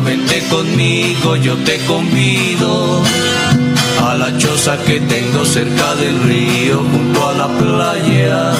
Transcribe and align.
Vente 0.00 0.42
conmigo, 0.48 1.36
yo 1.36 1.56
te 1.58 1.78
convido 1.86 3.02
a 4.02 4.14
la 4.14 4.36
choza 4.36 4.76
que 4.78 5.00
tengo 5.00 5.44
cerca 5.44 5.94
del 5.94 6.22
río, 6.22 6.78
junto 6.90 7.28
a 7.28 7.32
la 7.34 7.48
playa. 7.48 8.52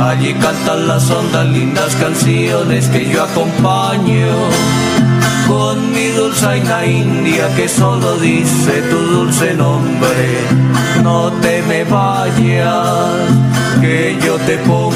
Allí 0.00 0.32
cantan 0.34 0.86
las 0.86 1.10
ondas, 1.10 1.46
lindas 1.48 1.94
canciones 1.96 2.86
que 2.88 3.10
yo 3.10 3.24
acompaño. 3.24 4.28
Con 5.46 5.92
mi 5.92 6.08
dulzaina 6.08 6.86
india 6.86 7.48
que 7.56 7.68
solo 7.68 8.16
dice 8.18 8.82
tu 8.90 8.96
dulce 8.96 9.54
nombre. 9.54 10.46
No 11.02 11.32
te 11.40 11.62
me 11.62 11.84
vayas, 11.84 13.30
que 13.80 14.16
yo 14.24 14.36
te 14.38 14.58
pongo 14.58 14.87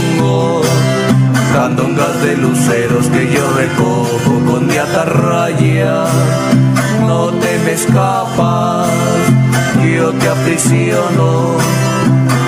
Candongas 1.93 2.23
de 2.23 2.37
luceros 2.37 3.07
que 3.09 3.31
yo 3.31 3.53
recojo 3.55 4.51
con 4.51 4.67
mi 4.67 4.77
atarraya. 4.77 6.05
No 7.07 7.27
te 7.29 7.59
me 7.65 7.73
escapas, 7.73 8.89
yo 9.85 10.13
te 10.13 10.29
aprisiono 10.29 11.57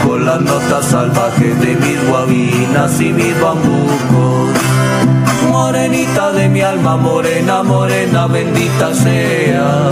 con 0.06 0.24
las 0.24 0.40
notas 0.40 0.86
salvajes 0.86 1.60
de 1.60 1.76
mis 1.76 2.08
guabinas 2.08 3.00
y 3.00 3.12
mis 3.12 3.38
bambucos. 3.40 4.50
Morenita 5.50 6.32
de 6.32 6.48
mi 6.48 6.62
alma, 6.62 6.96
morena, 6.96 7.62
morena, 7.62 8.26
bendita 8.26 8.94
sea. 8.94 9.90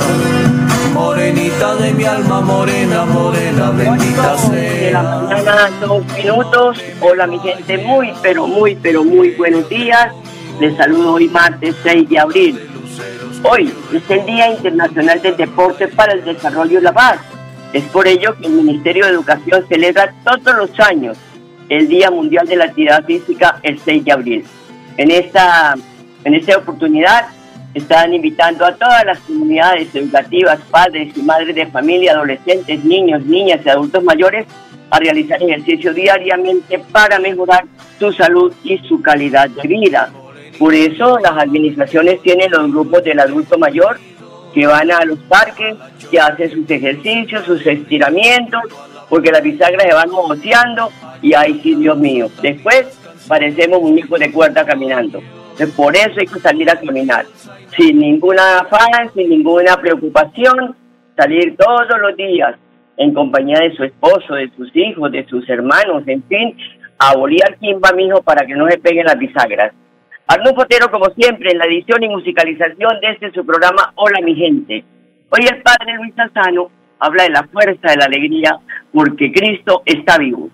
Morenita 0.92 1.74
de 1.76 1.92
mi 1.94 2.04
alma, 2.04 2.42
morena, 2.42 3.04
morena, 3.06 3.70
bendita 3.70 4.36
de 4.50 4.90
la 4.92 5.00
sea. 5.00 5.02
mañana, 5.02 5.70
dos 5.80 6.04
minutos. 6.14 6.82
Hola 7.00 7.26
mi 7.26 7.38
gente, 7.38 7.78
muy, 7.78 8.12
pero 8.22 8.46
muy, 8.46 8.74
pero 8.74 9.02
muy 9.02 9.30
buenos 9.30 9.68
días. 9.70 10.12
Les 10.60 10.76
saludo 10.76 11.14
hoy 11.14 11.28
martes 11.28 11.74
6 11.82 12.08
de 12.10 12.18
abril. 12.18 12.60
Hoy 13.42 13.72
es 13.92 14.10
el 14.10 14.26
Día 14.26 14.50
Internacional 14.50 15.22
del 15.22 15.36
Deporte 15.36 15.88
para 15.88 16.12
el 16.12 16.24
Desarrollo 16.24 16.78
y 16.78 16.82
la 16.82 16.92
Paz. 16.92 17.20
Es 17.72 17.84
por 17.84 18.06
ello 18.06 18.36
que 18.36 18.46
el 18.46 18.52
Ministerio 18.52 19.06
de 19.06 19.12
Educación 19.12 19.64
celebra 19.68 20.12
todos 20.24 20.54
los 20.56 20.78
años 20.78 21.16
el 21.70 21.88
Día 21.88 22.10
Mundial 22.10 22.46
de 22.46 22.56
la 22.56 22.66
Actividad 22.66 23.04
Física 23.06 23.58
el 23.62 23.78
6 23.78 24.04
de 24.04 24.12
abril. 24.12 24.44
En 24.98 25.10
esta, 25.10 25.74
en 26.24 26.34
esta 26.34 26.58
oportunidad 26.58 27.28
están 27.74 28.12
invitando 28.12 28.64
a 28.66 28.74
todas 28.74 29.04
las 29.04 29.18
comunidades 29.20 29.94
educativas, 29.94 30.60
padres 30.70 31.16
y 31.16 31.22
madres 31.22 31.54
de 31.54 31.66
familia, 31.66 32.12
adolescentes, 32.12 32.84
niños, 32.84 33.24
niñas 33.24 33.60
y 33.64 33.68
adultos 33.68 34.02
mayores 34.04 34.46
a 34.90 34.98
realizar 34.98 35.42
ejercicio 35.42 35.94
diariamente 35.94 36.78
para 36.78 37.18
mejorar 37.18 37.64
su 37.98 38.12
salud 38.12 38.52
y 38.62 38.76
su 38.78 39.00
calidad 39.00 39.48
de 39.48 39.66
vida. 39.66 40.12
Por 40.58 40.74
eso 40.74 41.18
las 41.18 41.32
administraciones 41.32 42.20
tienen 42.20 42.50
los 42.50 42.70
grupos 42.70 43.02
del 43.02 43.20
adulto 43.20 43.58
mayor 43.58 43.98
que 44.52 44.66
van 44.66 44.90
a 44.90 45.04
los 45.04 45.18
parques, 45.20 45.76
que 46.10 46.20
hacen 46.20 46.50
sus 46.50 46.70
ejercicios, 46.70 47.44
sus 47.46 47.66
estiramientos, 47.66 48.60
porque 49.08 49.32
las 49.32 49.42
bisagras 49.42 49.86
se 49.86 49.94
van 49.94 50.10
mojoseando 50.10 50.90
y 51.22 51.32
ahí 51.32 51.58
sí, 51.62 51.74
Dios 51.74 51.96
mío. 51.96 52.30
Después 52.42 52.86
parecemos 53.26 53.80
muñecos 53.80 54.20
de 54.20 54.30
cuerda 54.30 54.64
caminando. 54.66 55.22
Por 55.76 55.94
eso 55.94 56.18
hay 56.18 56.26
que 56.26 56.40
salir 56.40 56.68
a 56.70 56.80
caminar, 56.80 57.26
sin 57.76 57.98
ninguna 57.98 58.60
afán, 58.60 59.10
sin 59.14 59.28
ninguna 59.28 59.76
preocupación, 59.76 60.74
salir 61.16 61.56
todos 61.56 62.00
los 62.00 62.16
días 62.16 62.56
en 62.96 63.14
compañía 63.14 63.58
de 63.60 63.74
su 63.74 63.84
esposo, 63.84 64.34
de 64.34 64.50
sus 64.56 64.74
hijos, 64.74 65.10
de 65.12 65.24
sus 65.26 65.48
hermanos, 65.48 66.02
en 66.06 66.22
fin, 66.24 66.56
a 66.98 67.16
bolear 67.16 67.56
quimba, 67.58 67.92
mijo, 67.92 68.22
para 68.22 68.46
que 68.46 68.54
no 68.54 68.68
se 68.68 68.78
peguen 68.78 69.06
las 69.06 69.18
bisagras. 69.18 69.72
Arnulfo 70.26 70.62
Fotero, 70.62 70.90
como 70.90 71.06
siempre, 71.10 71.50
en 71.50 71.58
la 71.58 71.66
edición 71.66 72.02
y 72.02 72.08
musicalización 72.08 73.00
de 73.00 73.10
este 73.10 73.30
su 73.32 73.44
programa 73.44 73.92
Hola 73.96 74.20
mi 74.24 74.34
gente. 74.34 74.84
Hoy 75.30 75.46
el 75.50 75.62
padre 75.62 75.94
Luis 75.96 76.14
Sassano 76.14 76.70
habla 76.98 77.24
de 77.24 77.30
la 77.30 77.42
fuerza 77.44 77.90
de 77.90 77.96
la 77.96 78.04
alegría 78.04 78.58
porque 78.92 79.32
Cristo 79.32 79.82
está 79.84 80.18
vivo. 80.18 80.48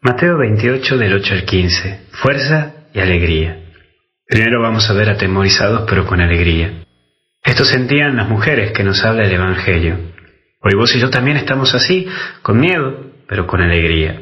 Mateo 0.00 0.38
28 0.38 0.98
del 0.98 1.14
8 1.14 1.34
al 1.34 1.44
15. 1.44 2.00
Fuerza 2.12 2.74
y 2.94 3.00
alegría. 3.00 3.61
Primero 4.32 4.62
vamos 4.62 4.88
a 4.88 4.94
ver 4.94 5.10
atemorizados 5.10 5.84
pero 5.86 6.06
con 6.06 6.22
alegría. 6.22 6.84
Esto 7.44 7.66
sentían 7.66 8.16
las 8.16 8.30
mujeres 8.30 8.72
que 8.72 8.82
nos 8.82 9.04
habla 9.04 9.24
el 9.24 9.32
Evangelio. 9.32 9.98
Hoy 10.62 10.72
vos 10.74 10.96
y 10.96 11.00
yo 11.00 11.10
también 11.10 11.36
estamos 11.36 11.74
así, 11.74 12.08
con 12.40 12.58
miedo, 12.58 13.12
pero 13.28 13.46
con 13.46 13.60
alegría. 13.60 14.18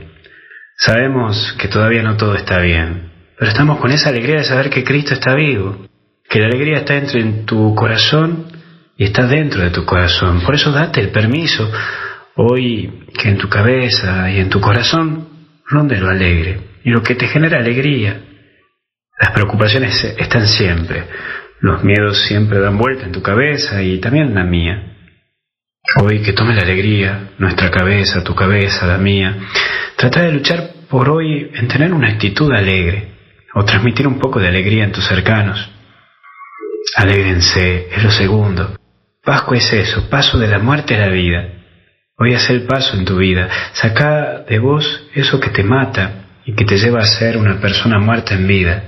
Sabemos 0.77 1.55
que 1.61 1.69
todavía 1.69 2.03
no 2.03 2.17
todo 2.17 2.35
está 2.35 2.59
bien, 2.59 3.13
pero 3.39 3.53
estamos 3.53 3.79
con 3.79 3.93
esa 3.93 4.09
alegría 4.09 4.39
de 4.39 4.45
saber 4.47 4.69
que 4.69 4.83
Cristo 4.83 5.15
está 5.15 5.37
vivo, 5.37 5.87
que 6.29 6.41
la 6.41 6.47
alegría 6.47 6.79
está 6.79 6.97
entre 6.97 7.21
en 7.21 7.47
tu 7.47 7.77
corazón 7.77 8.47
y 8.97 9.05
está 9.05 9.29
dentro 9.29 9.63
de 9.63 9.71
tu 9.71 9.85
corazón. 9.85 10.41
Por 10.41 10.57
eso 10.57 10.73
date 10.73 10.99
el 10.99 11.11
permiso 11.11 11.71
hoy 12.35 13.07
que 13.17 13.29
en 13.29 13.39
tu 13.39 13.49
cabeza 13.49 14.29
y 14.29 14.41
en 14.41 14.49
tu 14.49 14.61
corazón 14.61 15.29
ronde 15.67 16.01
lo 16.01 16.09
alegre 16.09 16.63
y 16.83 16.91
lo 16.91 17.01
que 17.01 17.15
te 17.15 17.29
genera 17.29 17.59
alegría. 17.59 18.23
Las 19.21 19.33
preocupaciones 19.33 20.03
están 20.17 20.49
siempre, 20.49 21.05
los 21.61 21.85
miedos 21.85 22.23
siempre 22.23 22.59
dan 22.59 22.79
vuelta 22.79 23.05
en 23.05 23.13
tu 23.13 23.21
cabeza 23.21 23.83
y 23.83 24.01
también 24.01 24.29
en 24.29 24.35
la 24.35 24.45
mía. 24.45 24.97
Hoy 25.97 26.23
que 26.23 26.33
tome 26.33 26.55
la 26.55 26.63
alegría, 26.63 27.33
nuestra 27.39 27.71
cabeza, 27.71 28.25
tu 28.25 28.35
cabeza, 28.35 28.87
la 28.87 28.97
mía. 28.97 29.37
Trata 29.97 30.23
de 30.23 30.33
luchar 30.33 30.71
por 30.89 31.11
hoy 31.11 31.51
en 31.53 31.69
tener 31.69 31.93
una 31.93 32.09
actitud 32.09 32.51
alegre 32.51 33.09
o 33.55 33.63
transmitir 33.63 34.07
un 34.07 34.19
poco 34.19 34.41
de 34.41 34.49
alegría 34.49 34.85
en 34.85 34.93
tus 34.93 35.07
cercanos. 35.07 35.71
Alégrense, 36.97 37.89
es 37.95 38.03
lo 38.03 38.11
segundo. 38.11 38.75
Pascua 39.23 39.59
es 39.59 39.71
eso, 39.71 40.09
paso 40.09 40.39
de 40.39 40.49
la 40.49 40.61
muerte 40.61 40.95
a 40.95 41.07
la 41.07 41.09
vida. 41.09 41.47
Hoy 42.17 42.33
haz 42.33 42.49
el 42.49 42.63
paso 42.63 42.97
en 42.97 43.05
tu 43.05 43.19
vida. 43.19 43.51
Saca 43.75 44.45
de 44.49 44.59
vos 44.59 45.09
eso 45.15 45.39
que 45.41 45.51
te 45.51 45.63
mata 45.63 46.25
y 46.47 46.55
que 46.55 46.65
te 46.65 46.79
lleva 46.79 47.01
a 47.01 47.07
ser 47.07 47.37
una 47.37 47.61
persona 47.61 47.99
muerta 47.99 48.35
en 48.35 48.47
vida. 48.47 48.85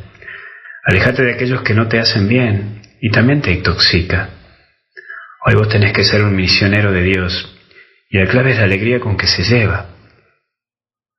Alejate 0.85 1.23
de 1.23 1.35
aquellos 1.35 1.63
que 1.63 1.75
no 1.75 1.87
te 1.89 1.99
hacen 2.01 2.29
bien 2.29 2.83
y 3.01 3.11
también 3.11 3.41
te 3.41 3.53
intoxica. 3.53 4.31
Hoy 5.47 5.55
vos 5.55 5.69
tenés 5.69 5.93
que 5.93 6.05
ser 6.05 6.23
un 6.23 6.35
misionero 6.35 6.93
de 6.93 7.03
Dios 7.03 7.59
y 8.11 8.19
la 8.19 8.27
clave 8.27 8.53
es 8.53 8.59
la 8.59 8.65
alegría 8.65 9.01
con 9.01 9.17
que 9.17 9.27
se 9.27 9.45
lleva. 9.45 9.87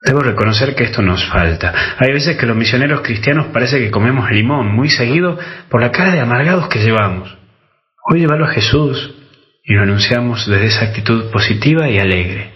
Debo 0.05 0.19
reconocer 0.19 0.75
que 0.75 0.83
esto 0.83 1.01
nos 1.01 1.25
falta. 1.29 1.95
Hay 1.97 2.11
veces 2.11 2.37
que 2.37 2.45
los 2.45 2.57
misioneros 2.57 3.01
cristianos 3.01 3.47
parece 3.47 3.79
que 3.79 3.89
comemos 3.89 4.29
limón 4.31 4.67
muy 4.75 4.89
seguido 4.89 5.39
por 5.69 5.81
la 5.81 5.91
cara 5.91 6.11
de 6.11 6.19
amargados 6.19 6.67
que 6.67 6.79
llevamos. 6.79 7.37
Hoy 8.09 8.19
llévalo 8.19 8.45
a 8.45 8.51
Jesús 8.51 9.15
y 9.63 9.73
lo 9.73 9.83
anunciamos 9.83 10.45
desde 10.45 10.65
esa 10.65 10.85
actitud 10.85 11.31
positiva 11.31 11.89
y 11.89 11.99
alegre. 11.99 12.51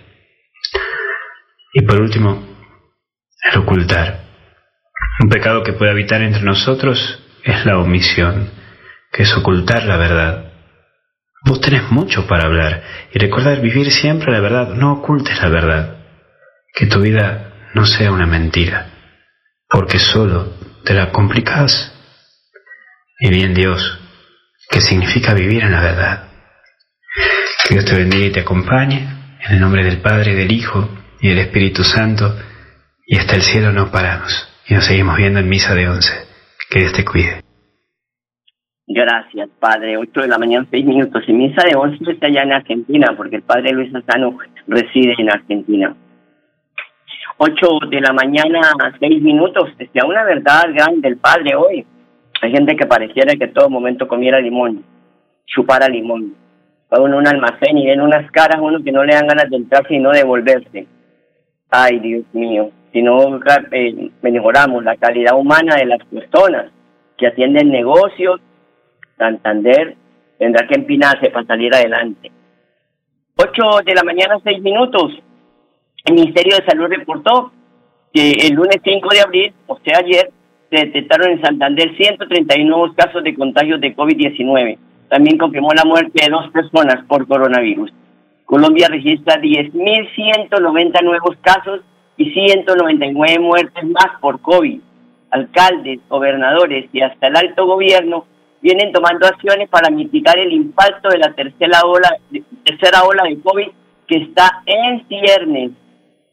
Y 1.73 1.85
por 1.85 2.01
último, 2.01 2.45
el 3.49 3.59
ocultar. 3.59 4.26
Un 5.19 5.29
pecado 5.29 5.63
que 5.63 5.73
puede 5.73 5.91
habitar 5.91 6.21
entre 6.21 6.43
nosotros 6.43 7.19
es 7.43 7.65
la 7.65 7.79
omisión, 7.79 8.51
que 9.11 9.23
es 9.23 9.35
ocultar 9.35 9.83
la 9.85 9.97
verdad. 9.97 10.51
Vos 11.45 11.59
tenés 11.61 11.89
mucho 11.91 12.27
para 12.27 12.45
hablar 12.45 12.83
y 13.13 13.19
recordar 13.19 13.61
vivir 13.61 13.91
siempre 13.91 14.31
la 14.31 14.41
verdad, 14.41 14.69
no 14.69 14.93
ocultes 14.93 15.41
la 15.41 15.49
verdad. 15.49 15.97
Que 16.73 16.85
tu 16.85 17.01
vida 17.01 17.53
no 17.73 17.85
sea 17.85 18.11
una 18.11 18.27
mentira, 18.27 18.89
porque 19.69 19.97
solo 19.97 20.53
te 20.83 20.93
la 20.93 21.11
complicas. 21.11 21.93
Y 23.19 23.29
bien 23.29 23.53
Dios, 23.53 23.99
¿qué 24.69 24.81
significa 24.81 25.33
vivir 25.33 25.63
en 25.63 25.71
la 25.71 25.81
verdad? 25.81 26.27
Que 27.63 27.73
Dios 27.73 27.85
te 27.85 27.95
bendiga 27.95 28.25
y 28.25 28.31
te 28.31 28.41
acompañe, 28.41 29.07
en 29.41 29.53
el 29.53 29.59
nombre 29.59 29.83
del 29.83 30.01
Padre, 30.01 30.35
del 30.35 30.51
Hijo 30.51 30.89
y 31.19 31.29
del 31.29 31.39
Espíritu 31.39 31.83
Santo, 31.83 32.37
y 33.07 33.17
hasta 33.17 33.35
el 33.35 33.41
cielo 33.41 33.71
no 33.71 33.89
paramos, 33.89 34.47
y 34.67 34.73
nos 34.73 34.85
seguimos 34.85 35.17
viendo 35.17 35.39
en 35.39 35.49
misa 35.49 35.73
de 35.73 35.87
once. 35.87 36.13
Que 36.69 36.79
Dios 36.79 36.93
te 36.93 37.05
cuide. 37.05 37.41
Gracias, 38.87 39.49
Padre. 39.59 39.97
8 39.97 40.21
de 40.21 40.27
la 40.27 40.37
mañana, 40.37 40.65
6 40.69 40.85
minutos. 40.85 41.23
Y 41.27 41.33
misa 41.33 41.63
de 41.63 41.75
11 41.75 42.11
está 42.11 42.27
allá 42.27 42.43
en 42.43 42.53
Argentina, 42.53 43.13
porque 43.15 43.37
el 43.37 43.43
Padre 43.43 43.71
Luis 43.71 43.93
Asano 43.93 44.37
reside 44.67 45.13
en 45.17 45.29
Argentina. 45.29 45.95
8 47.37 47.67
de 47.89 48.01
la 48.01 48.13
mañana, 48.13 48.61
6 48.99 49.21
minutos. 49.21 49.69
Decía 49.77 50.03
una 50.05 50.23
verdad 50.23 50.63
grande 50.73 51.07
del 51.09 51.17
Padre 51.17 51.55
hoy. 51.55 51.85
Hay 52.41 52.51
gente 52.51 52.75
que 52.75 52.85
pareciera 52.85 53.35
que 53.35 53.47
todo 53.47 53.69
momento 53.69 54.07
comiera 54.07 54.39
limón, 54.39 54.83
chupara 55.45 55.87
limón. 55.87 56.35
Va 56.93 57.01
uno 57.01 57.17
a 57.17 57.19
un 57.19 57.27
almacén 57.27 57.77
y 57.77 57.87
ven 57.87 58.01
unas 58.01 58.29
caras, 58.31 58.61
uno 58.61 58.83
que 58.83 58.91
no 58.91 59.03
le 59.03 59.13
dan 59.13 59.27
ganas 59.27 59.49
de 59.49 59.57
entrar 59.57 59.85
sino 59.87 60.11
devolverse. 60.11 60.87
Ay, 61.69 61.99
Dios 61.99 62.23
mío. 62.33 62.71
Si 62.97 63.03
no 63.03 63.39
eh, 63.73 64.09
mejoramos 64.23 64.83
la 64.83 64.95
calidad 64.95 65.37
humana 65.37 65.75
de 65.75 65.85
las 65.85 66.03
personas 66.05 66.71
que 67.15 67.27
atienden 67.27 67.69
negocios, 67.69 68.41
Santander 69.19 69.95
tendrá 70.39 70.65
que 70.65 70.73
empinarse 70.73 71.29
para 71.29 71.45
salir 71.45 71.75
adelante. 71.75 72.31
8 73.35 73.51
de 73.85 73.93
la 73.93 74.01
mañana, 74.01 74.39
6 74.43 74.63
minutos. 74.63 75.13
El 76.05 76.15
Ministerio 76.15 76.57
de 76.57 76.65
Salud 76.65 76.87
reportó 76.87 77.51
que 78.11 78.31
el 78.31 78.55
lunes 78.55 78.77
5 78.83 79.09
de 79.13 79.21
abril, 79.21 79.53
o 79.67 79.77
sea 79.85 79.99
ayer, 79.99 80.31
se 80.71 80.85
detectaron 80.87 81.33
en 81.33 81.41
Santander 81.43 81.95
131 81.95 82.67
nuevos 82.67 82.95
casos 82.95 83.23
de 83.23 83.35
contagios 83.35 83.79
de 83.79 83.95
COVID-19. 83.95 84.75
También 85.07 85.37
confirmó 85.37 85.69
la 85.75 85.85
muerte 85.85 86.25
de 86.25 86.31
dos 86.31 86.49
personas 86.49 87.05
por 87.07 87.27
coronavirus. 87.27 87.93
Colombia 88.45 88.87
registra 88.89 89.39
10.190 89.39 91.03
nuevos 91.03 91.37
casos 91.41 91.81
y 92.17 92.31
199 92.31 93.39
muertes 93.39 93.83
más 93.85 94.19
por 94.19 94.41
COVID. 94.41 94.81
Alcaldes, 95.31 95.99
gobernadores 96.09 96.89
y 96.93 97.01
hasta 97.01 97.27
el 97.27 97.35
alto 97.35 97.65
gobierno 97.65 98.25
vienen 98.61 98.91
tomando 98.91 99.27
acciones 99.27 99.69
para 99.69 99.89
mitigar 99.89 100.37
el 100.39 100.51
impacto 100.51 101.09
de 101.09 101.19
la 101.19 101.33
tercera 101.33 101.81
ola, 101.85 102.09
tercera 102.63 103.03
ola 103.03 103.23
de 103.23 103.39
COVID 103.39 103.67
que 104.07 104.17
está 104.17 104.63
en 104.65 105.07
ciernes. 105.07 105.71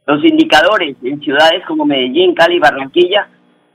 Los 0.06 0.24
indicadores 0.24 0.96
en 1.02 1.20
ciudades 1.20 1.64
como 1.66 1.84
Medellín, 1.84 2.34
Cali 2.34 2.56
y 2.56 2.60
Barranquilla 2.60 3.28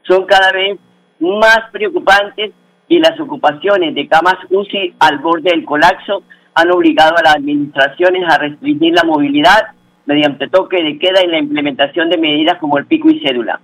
son 0.03 0.25
cada 0.25 0.51
vez 0.51 0.79
más 1.19 1.61
preocupantes 1.71 2.51
y 2.87 2.99
las 2.99 3.19
ocupaciones 3.19 3.93
de 3.93 4.07
camas 4.07 4.37
UCI 4.49 4.95
al 4.99 5.19
borde 5.19 5.51
del 5.51 5.65
colapso 5.65 6.23
han 6.55 6.71
obligado 6.71 7.15
a 7.17 7.23
las 7.23 7.35
administraciones 7.35 8.23
a 8.27 8.37
restringir 8.37 8.93
la 8.93 9.03
movilidad 9.03 9.73
mediante 10.09 10.47
toque 10.47 10.81
de 10.83 10.97
queda 10.97 11.23
y 11.23 11.27
la 11.27 11.37
implementación 11.37 12.09
de 12.09 12.17
medidas 12.17 12.57
como 12.57 12.79
el 12.79 12.87
pico 12.87 13.11
y 13.11 13.19
cédula. 13.19 13.61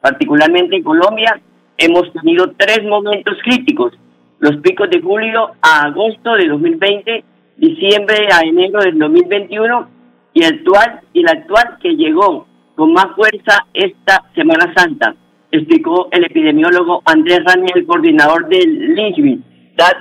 Particularmente 0.00 0.76
en 0.76 0.84
Colombia 0.84 1.40
hemos 1.76 2.12
tenido 2.12 2.52
tres 2.56 2.84
momentos 2.84 3.36
críticos 3.42 3.92
los 4.38 4.56
picos 4.58 4.88
de 4.88 5.00
julio 5.02 5.50
a 5.60 5.86
agosto 5.86 6.34
de 6.34 6.46
2020, 6.46 7.24
diciembre 7.56 8.28
a 8.32 8.40
enero 8.40 8.80
del 8.80 8.98
2021 8.98 9.88
y 10.32 10.44
actual 10.44 11.00
y 11.12 11.22
la 11.22 11.32
actual 11.32 11.76
que 11.82 11.90
llegó 11.90 12.46
con 12.76 12.92
más 12.92 13.08
fuerza 13.16 13.66
esta 13.74 14.24
Semana 14.34 14.72
Santa, 14.74 15.14
explicó 15.50 16.08
el 16.12 16.24
epidemiólogo 16.24 17.02
Andrés 17.04 17.40
Raniel, 17.44 17.84
coordinador 17.84 18.48
del 18.48 18.94
LINCHBIL 18.94 19.44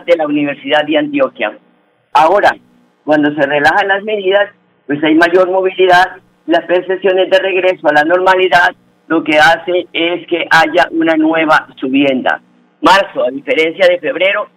de 0.05 0.17
la 0.17 0.27
Universidad 0.27 0.85
de 0.85 0.97
Antioquia. 0.97 1.57
Ahora, 2.13 2.55
cuando 3.03 3.33
se 3.33 3.41
relajan 3.41 3.87
las 3.87 4.03
medidas, 4.03 4.49
pues 4.89 5.03
hay 5.03 5.13
mayor 5.13 5.51
movilidad, 5.51 6.17
las 6.47 6.65
percepciones 6.65 7.29
de 7.29 7.37
regreso 7.37 7.87
a 7.87 7.93
la 7.93 8.03
normalidad 8.05 8.71
lo 9.05 9.23
que 9.23 9.37
hace 9.37 9.87
es 9.93 10.25
que 10.25 10.47
haya 10.49 10.87
una 10.89 11.15
nueva 11.15 11.67
subienda 11.75 12.41
marzo, 12.81 13.23
a 13.23 13.29
diferencia 13.29 13.85
de 13.87 13.99
febrero, 13.99 14.47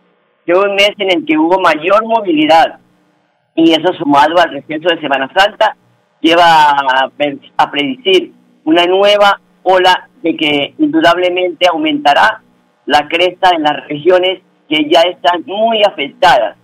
fue 0.46 0.58
un 0.58 0.75
mes 0.75 0.93
en 0.96 1.19
el 1.19 1.26
que 1.26 1.37
hubo 1.37 1.61
mayor 1.61 2.06
movilidad 2.06 2.79
y 3.55 3.73
eso 3.73 3.93
sumado 3.99 4.38
al 4.38 4.52
receso 4.52 4.88
de 4.88 5.02
Semana 5.02 5.31
Santa 5.37 5.76
lleva 6.23 6.70
a, 6.70 7.11
a 7.58 7.70
predecir 7.70 8.32
una 8.64 8.87
nueva 8.87 9.38
ola 9.64 10.08
de 10.23 10.34
que 10.34 10.75
indudablemente 10.79 11.69
aumentará 11.69 12.40
la 12.87 13.06
cresta 13.06 13.50
en 13.55 13.64
las 13.64 13.87
regiones 13.87 14.40
que 14.67 14.88
ya 14.88 15.02
están 15.02 15.43
muy 15.44 15.82
afectadas. 15.82 16.56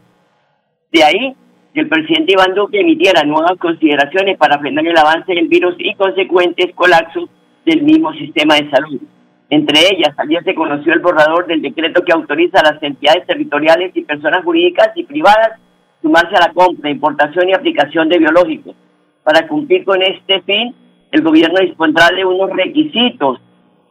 De 0.90 1.04
ahí 1.04 1.36
el 1.80 1.88
presidente 1.88 2.32
Iván 2.32 2.54
Duque 2.54 2.80
emitiera 2.80 3.22
nuevas 3.25 3.58
consideraciones 3.58 4.36
para 4.36 4.58
frenar 4.58 4.86
el 4.86 4.96
avance 4.96 5.32
del 5.32 5.48
virus 5.48 5.75
y 5.78 5.94
consecuentes 5.94 6.75
colapsos 6.75 7.28
del 7.64 7.82
mismo 7.82 8.12
sistema 8.14 8.56
de 8.56 8.70
salud. 8.70 9.00
Entre 9.50 9.78
ellas, 9.92 10.14
ayer 10.19 10.42
se 10.44 10.54
conoció 10.54 10.92
el 10.92 11.00
borrador 11.00 11.46
del 11.46 11.62
decreto 11.62 12.02
que 12.02 12.12
autoriza 12.12 12.60
a 12.60 12.72
las 12.72 12.82
entidades 12.82 13.26
territoriales 13.26 13.92
y 13.94 14.02
personas 14.02 14.44
jurídicas 14.44 14.90
y 14.94 15.04
privadas 15.04 15.58
sumarse 16.02 16.36
a 16.36 16.48
la 16.48 16.52
compra, 16.52 16.90
importación 16.90 17.48
y 17.48 17.54
aplicación 17.54 18.08
de 18.08 18.19
biológicos. 18.19 18.75
Para 19.25 19.46
cumplir 19.46 19.84
con 19.84 20.02
este 20.02 20.42
fin, 20.42 20.75
el 21.10 21.22
gobierno 21.22 21.60
dispondrá 21.60 22.08
de 22.14 22.25
unos 22.25 22.50
requisitos, 22.50 23.40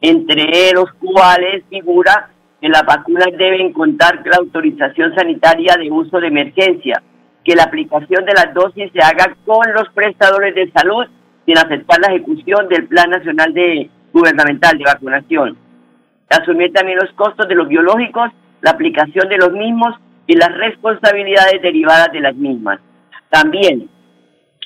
entre 0.02 0.72
los 0.74 0.92
cuales 0.94 1.64
figura 1.70 2.30
que 2.62 2.70
las 2.70 2.86
vacunas 2.86 3.30
deben 3.38 3.74
contar 3.74 4.22
con 4.22 4.32
la 4.32 4.38
autorización 4.38 5.14
sanitaria 5.16 5.76
de 5.78 5.92
uso 5.92 6.20
de 6.20 6.28
emergencia, 6.28 7.02
que 7.48 7.56
la 7.56 7.64
aplicación 7.64 8.26
de 8.26 8.34
las 8.34 8.54
dosis 8.54 8.92
se 8.92 9.00
haga 9.02 9.34
con 9.46 9.72
los 9.74 9.88
prestadores 9.94 10.54
de 10.54 10.70
salud 10.72 11.06
sin 11.46 11.58
aceptar 11.58 11.98
la 12.02 12.14
ejecución 12.14 12.68
del 12.68 12.88
Plan 12.88 13.10
Nacional 13.10 13.54
de 13.54 13.90
gubernamental 14.12 14.78
de 14.78 14.84
vacunación. 14.84 15.58
Asumir 16.30 16.74
también 16.74 17.00
los 17.02 17.10
costos 17.14 17.48
de 17.48 17.56
los 17.56 17.70
biológicos, 17.70 18.32
la 18.62 18.72
aplicación 18.72 19.30
de 19.30 19.38
los 19.38 19.54
mismos 19.54 19.96
y 20.28 20.36
las 20.36 20.54
responsabilidades 20.58 21.62
derivadas 21.62 22.12
de 22.12 22.20
las 22.20 22.36
mismas. 22.36 22.82
También 23.30 23.90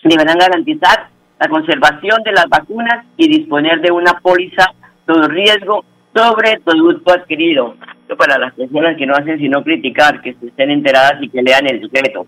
deberán 0.04 0.40
garantizar 0.40 1.10
la 1.40 1.50
conservación 1.50 2.24
de 2.24 2.32
las 2.32 2.50
vacunas 2.50 3.06
y 3.16 3.28
disponer 3.28 3.80
de 3.82 3.92
una 3.92 4.14
póliza 4.24 4.74
todo 5.06 5.28
riesgo 5.28 5.86
sobre 6.16 6.60
producto 6.62 7.14
adquirido. 7.14 7.76
Esto 8.02 8.18
para 8.18 8.40
las 8.40 8.56
personas 8.56 8.98
que 8.98 9.06
no 9.06 9.14
hacen 9.14 9.38
sino 9.38 9.64
criticar, 9.64 10.20
que 10.24 10.34
se 10.34 10.48
estén 10.48 10.72
enteradas 10.72 11.22
y 11.22 11.30
que 11.30 11.44
lean 11.44 11.68
el 11.68 11.80
decreto. 11.82 12.26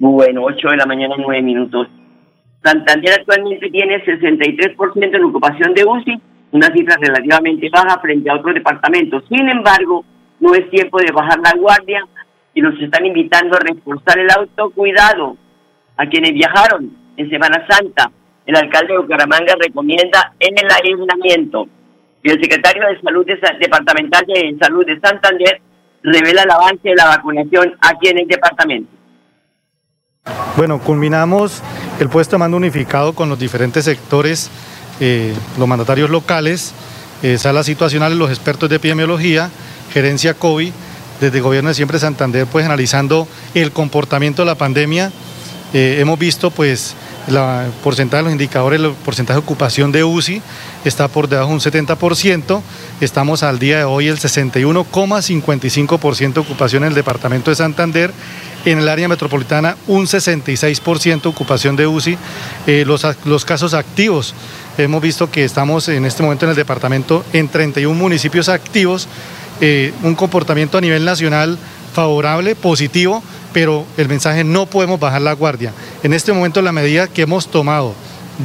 Bueno, 0.00 0.44
8 0.44 0.68
de 0.70 0.76
la 0.78 0.86
mañana, 0.86 1.14
9 1.18 1.42
minutos. 1.42 1.86
Santander 2.64 3.20
actualmente 3.20 3.68
tiene 3.68 4.02
63% 4.02 5.14
en 5.14 5.24
ocupación 5.24 5.74
de 5.74 5.84
UCI 5.84 6.20
una 6.52 6.68
cifra 6.72 6.96
relativamente 6.98 7.68
baja 7.70 8.00
frente 8.00 8.30
a 8.30 8.36
otros 8.36 8.54
departamentos. 8.54 9.22
Sin 9.28 9.46
embargo, 9.48 10.04
no 10.40 10.54
es 10.54 10.68
tiempo 10.70 10.98
de 10.98 11.12
bajar 11.12 11.38
la 11.40 11.52
guardia 11.54 12.02
y 12.54 12.62
nos 12.62 12.80
están 12.80 13.04
invitando 13.04 13.56
a 13.56 13.60
reforzar 13.60 14.18
el 14.18 14.30
autocuidado 14.30 15.36
a 15.98 16.06
quienes 16.06 16.32
viajaron 16.32 16.96
en 17.18 17.28
Semana 17.28 17.66
Santa. 17.68 18.10
El 18.46 18.56
alcalde 18.56 18.94
de 18.94 19.00
Bucaramanga 19.00 19.54
recomienda 19.60 20.32
en 20.40 20.54
el 20.58 20.66
aislamiento 20.82 21.68
y 22.22 22.30
el 22.30 22.40
secretario 22.42 22.88
de 22.88 23.00
Salud 23.02 23.26
Departamental 23.60 24.24
de 24.26 24.56
Salud 24.58 24.86
de 24.86 24.98
Santander 24.98 25.60
revela 26.02 26.42
el 26.42 26.50
avance 26.50 26.88
de 26.88 26.96
la 26.96 27.16
vacunación 27.16 27.74
aquí 27.82 28.08
en 28.08 28.18
el 28.20 28.26
departamento. 28.26 28.99
Bueno, 30.56 30.78
culminamos 30.80 31.62
el 31.98 32.08
puesto 32.08 32.36
de 32.36 32.38
mando 32.38 32.56
unificado 32.56 33.14
con 33.14 33.28
los 33.28 33.38
diferentes 33.38 33.84
sectores 33.84 34.50
eh, 35.02 35.32
los 35.58 35.66
mandatarios 35.66 36.10
locales, 36.10 36.72
eh, 37.22 37.38
salas 37.38 37.64
situacionales, 37.64 38.18
los 38.18 38.28
expertos 38.28 38.68
de 38.68 38.76
epidemiología, 38.76 39.50
gerencia 39.94 40.34
COVID, 40.34 40.72
desde 41.22 41.38
el 41.38 41.42
gobierno 41.42 41.68
de 41.68 41.74
siempre 41.74 41.98
Santander, 41.98 42.46
pues 42.46 42.66
analizando 42.66 43.26
el 43.54 43.72
comportamiento 43.72 44.42
de 44.42 44.46
la 44.46 44.56
pandemia. 44.56 45.10
Eh, 45.72 45.98
hemos 46.00 46.18
visto 46.18 46.50
pues 46.50 46.94
la 47.28 47.68
porcentaje 47.82 48.18
de 48.18 48.24
los 48.24 48.32
indicadores, 48.32 48.78
el 48.80 48.92
porcentaje 48.92 49.38
de 49.38 49.44
ocupación 49.44 49.92
de 49.92 50.04
UCI 50.04 50.42
está 50.84 51.08
por 51.08 51.28
debajo 51.28 51.48
de 51.48 51.54
un 51.54 51.60
70%, 51.60 52.62
estamos 53.00 53.42
al 53.42 53.58
día 53.58 53.78
de 53.78 53.84
hoy 53.84 54.08
el 54.08 54.18
61,55% 54.18 56.32
de 56.32 56.40
ocupación 56.40 56.84
en 56.84 56.88
el 56.88 56.94
departamento 56.94 57.50
de 57.50 57.56
Santander, 57.56 58.12
en 58.64 58.78
el 58.78 58.88
área 58.88 59.08
metropolitana 59.08 59.76
un 59.86 60.06
66% 60.06 61.22
de 61.22 61.28
ocupación 61.28 61.76
de 61.76 61.86
UCI, 61.86 62.16
los, 62.84 63.06
los 63.24 63.44
casos 63.44 63.74
activos 63.74 64.34
Hemos 64.78 65.02
visto 65.02 65.30
que 65.30 65.44
estamos 65.44 65.88
en 65.88 66.06
este 66.06 66.22
momento 66.22 66.46
en 66.46 66.50
el 66.50 66.56
departamento 66.56 67.24
en 67.34 67.48
31 67.48 67.94
municipios 67.94 68.48
activos, 68.48 69.08
eh, 69.60 69.92
un 70.02 70.14
comportamiento 70.14 70.78
a 70.78 70.80
nivel 70.80 71.04
nacional 71.04 71.58
favorable, 71.92 72.54
positivo, 72.54 73.22
pero 73.52 73.84
el 73.96 74.08
mensaje 74.08 74.44
no 74.44 74.66
podemos 74.66 74.98
bajar 75.00 75.22
la 75.22 75.32
guardia. 75.32 75.72
En 76.02 76.12
este 76.12 76.32
momento 76.32 76.62
la 76.62 76.72
medida 76.72 77.08
que 77.08 77.22
hemos 77.22 77.48
tomado 77.48 77.94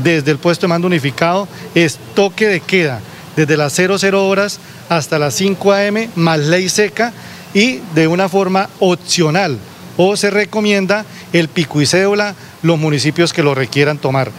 desde 0.04 0.32
el 0.32 0.38
puesto 0.38 0.66
de 0.66 0.70
mando 0.70 0.88
unificado 0.88 1.48
es 1.74 2.00
toque 2.14 2.48
de 2.48 2.60
queda 2.60 3.02
desde 3.36 3.58
las 3.58 3.74
00 3.74 4.28
horas 4.28 4.60
hasta 4.90 5.20
las 5.20 5.34
5 5.36 5.72
a.m. 5.72 6.10
más 6.16 6.40
ley 6.40 6.70
seca 6.70 7.14
y 7.54 7.80
de 7.94 8.08
una 8.08 8.30
forma 8.30 8.70
opcional 8.80 9.58
o 9.98 10.18
se 10.18 10.30
recomienda 10.30 11.06
el 11.34 11.48
pico 11.48 11.82
y 11.82 11.86
cédula 11.86 12.36
los 12.62 12.78
municipios 12.78 13.34
que 13.34 13.44
lo 13.44 13.56
requieran 13.56 13.98
tomar. 13.98 14.32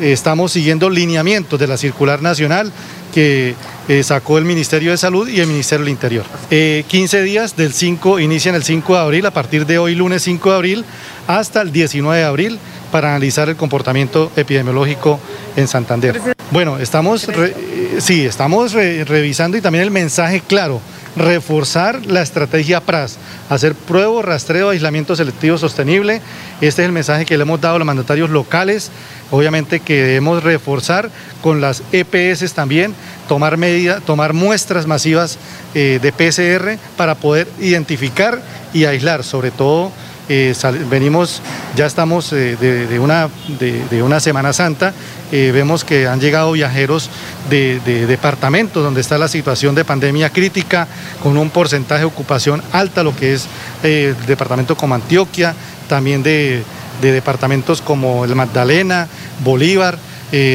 estamos 0.00 0.52
siguiendo 0.52 0.88
lineamientos 0.88 1.58
de 1.58 1.66
la 1.66 1.76
circular 1.76 2.22
nacional 2.22 2.72
que 3.08 3.54
eh, 3.88 4.02
sacó 4.02 4.38
el 4.38 4.44
Ministerio 4.44 4.90
de 4.90 4.96
Salud 4.96 5.28
y 5.28 5.40
el 5.40 5.46
Ministerio 5.46 5.84
del 5.84 5.92
Interior. 5.92 6.24
15 6.50 7.18
eh, 7.18 7.22
días 7.22 7.56
del 7.56 7.72
5, 7.72 8.20
inician 8.20 8.54
el 8.54 8.62
5 8.62 8.94
de 8.94 9.00
abril, 9.00 9.26
a 9.26 9.30
partir 9.30 9.66
de 9.66 9.78
hoy 9.78 9.94
lunes 9.94 10.22
5 10.22 10.50
de 10.50 10.56
abril, 10.56 10.84
hasta 11.26 11.62
el 11.62 11.72
19 11.72 12.18
de 12.18 12.24
abril, 12.24 12.58
para 12.92 13.10
analizar 13.10 13.48
el 13.48 13.56
comportamiento 13.56 14.30
epidemiológico 14.36 15.20
en 15.56 15.68
Santander. 15.68 16.20
Bueno, 16.50 16.78
estamos, 16.78 17.28
eh, 17.28 17.96
sí, 18.00 18.24
estamos 18.24 18.72
revisando 18.72 19.56
y 19.56 19.60
también 19.60 19.84
el 19.84 19.90
mensaje 19.90 20.42
claro 20.46 20.80
reforzar 21.16 22.06
la 22.06 22.22
estrategia 22.22 22.80
PRAS, 22.80 23.18
hacer 23.48 23.74
pruebas, 23.74 24.24
rastreo, 24.24 24.70
aislamiento 24.70 25.16
selectivo 25.16 25.58
sostenible. 25.58 26.20
Este 26.60 26.82
es 26.82 26.86
el 26.86 26.92
mensaje 26.92 27.24
que 27.24 27.36
le 27.36 27.42
hemos 27.42 27.60
dado 27.60 27.76
a 27.76 27.78
los 27.78 27.86
mandatarios 27.86 28.30
locales. 28.30 28.90
Obviamente 29.30 29.80
que 29.80 30.02
debemos 30.02 30.42
reforzar 30.42 31.10
con 31.42 31.60
las 31.60 31.82
EPS 31.92 32.52
también, 32.54 32.94
tomar 33.28 33.56
medidas, 33.56 34.02
tomar 34.02 34.32
muestras 34.32 34.86
masivas 34.86 35.38
eh, 35.74 35.98
de 36.00 36.12
PCR 36.12 36.78
para 36.96 37.14
poder 37.14 37.48
identificar 37.60 38.40
y 38.72 38.84
aislar, 38.84 39.24
sobre 39.24 39.50
todo 39.50 39.92
eh, 40.28 40.54
venimos, 40.90 41.40
ya 41.74 41.86
estamos 41.86 42.32
eh, 42.34 42.56
de, 42.56 42.98
una, 42.98 43.30
de, 43.58 44.02
una 44.02 44.20
Semana 44.20 44.52
Santa, 44.52 44.92
eh, 45.30 45.50
vemos 45.52 45.84
que 45.84 46.06
han 46.06 46.20
llegado 46.20 46.52
viajeros 46.52 47.10
de, 47.50 47.80
departamentos 48.06 48.82
donde 48.82 49.00
está 49.00 49.18
la 49.18 49.28
situación 49.28 49.74
de 49.74 49.84
pandemia 49.84 50.30
crítica, 50.30 50.88
con 51.22 51.36
un 51.36 51.50
porcentaje 51.50 52.00
de 52.00 52.06
ocupación 52.06 52.62
alta, 52.72 53.02
lo 53.02 53.14
que 53.14 53.34
es 53.34 53.46
el 53.82 54.16
departamento 54.26 54.76
como 54.76 54.94
Antioquia, 54.94 55.54
también 55.88 56.22
de, 56.22 56.62
departamentos 57.00 57.80
como 57.80 58.24
el 58.24 58.34
Magdalena, 58.34 59.06
Bolívar, 59.44 59.98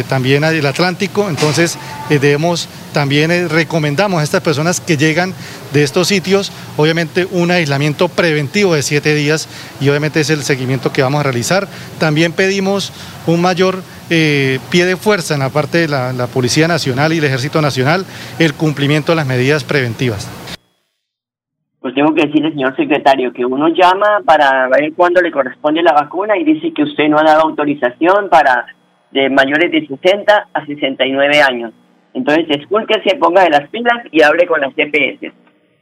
también 0.07 0.43
el 0.43 0.65
Atlántico, 0.65 1.29
entonces 1.29 1.77
debemos 2.09 2.69
también 2.93 3.31
eh, 3.31 3.47
recomendamos 3.47 4.21
a 4.21 4.23
estas 4.23 4.41
personas 4.41 4.79
que 4.79 4.95
llegan 4.95 5.33
de 5.73 5.83
estos 5.83 6.07
sitios, 6.07 6.51
obviamente 6.77 7.27
un 7.31 7.51
aislamiento 7.51 8.07
preventivo 8.07 8.75
de 8.75 8.83
siete 8.83 9.15
días 9.15 9.49
y 9.81 9.89
obviamente 9.89 10.21
es 10.21 10.29
el 10.29 10.43
seguimiento 10.43 10.93
que 10.93 11.01
vamos 11.01 11.19
a 11.19 11.23
realizar. 11.23 11.67
También 11.99 12.31
pedimos 12.31 12.93
un 13.27 13.41
mayor 13.41 13.81
eh, 14.09 14.59
pie 14.69 14.85
de 14.85 14.95
fuerza 14.95 15.33
en 15.33 15.41
la 15.41 15.49
parte 15.49 15.79
de 15.79 15.87
la, 15.87 16.13
la 16.13 16.27
Policía 16.27 16.67
Nacional 16.67 17.11
y 17.11 17.17
el 17.17 17.23
Ejército 17.25 17.61
Nacional, 17.61 18.05
el 18.39 18.53
cumplimiento 18.53 19.11
de 19.11 19.15
las 19.17 19.27
medidas 19.27 19.63
preventivas. 19.63 20.29
Pues 21.79 21.95
tengo 21.95 22.13
que 22.13 22.27
decirle, 22.27 22.51
señor 22.51 22.75
secretario, 22.77 23.33
que 23.33 23.43
uno 23.43 23.67
llama 23.67 24.21
para 24.23 24.69
ver 24.69 24.93
cuándo 24.95 25.21
le 25.21 25.31
corresponde 25.31 25.81
la 25.81 25.91
vacuna 25.91 26.37
y 26.37 26.45
dice 26.45 26.71
que 26.73 26.83
usted 26.83 27.09
no 27.09 27.17
ha 27.17 27.23
dado 27.23 27.41
autorización 27.41 28.29
para 28.29 28.67
de 29.13 29.29
mayores 29.29 29.71
de 29.71 29.87
60 29.87 30.49
a 30.53 30.65
69 30.65 31.41
años. 31.41 31.71
Entonces, 32.13 32.47
se 32.47 33.15
ponga 33.17 33.43
de 33.43 33.51
las 33.51 33.69
pilas 33.69 34.03
y 34.11 34.21
abre 34.21 34.45
con 34.45 34.59
las 34.59 34.73
CPS. 34.73 35.31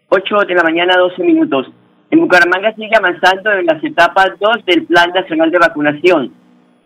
8 0.10 0.36
de 0.48 0.56
la 0.56 0.64
mañana, 0.64 0.94
12 0.98 1.24
minutos. 1.24 1.72
En 2.10 2.20
Bucaramanga 2.20 2.76
sigue 2.76 2.96
avanzando 2.96 3.52
en 3.54 3.66
las 3.66 3.84
etapas 3.84 4.32
2 4.40 4.66
del 4.66 4.86
Plan 4.86 5.12
Nacional 5.14 5.50
de 5.50 5.60
Vacunación. 5.60 6.34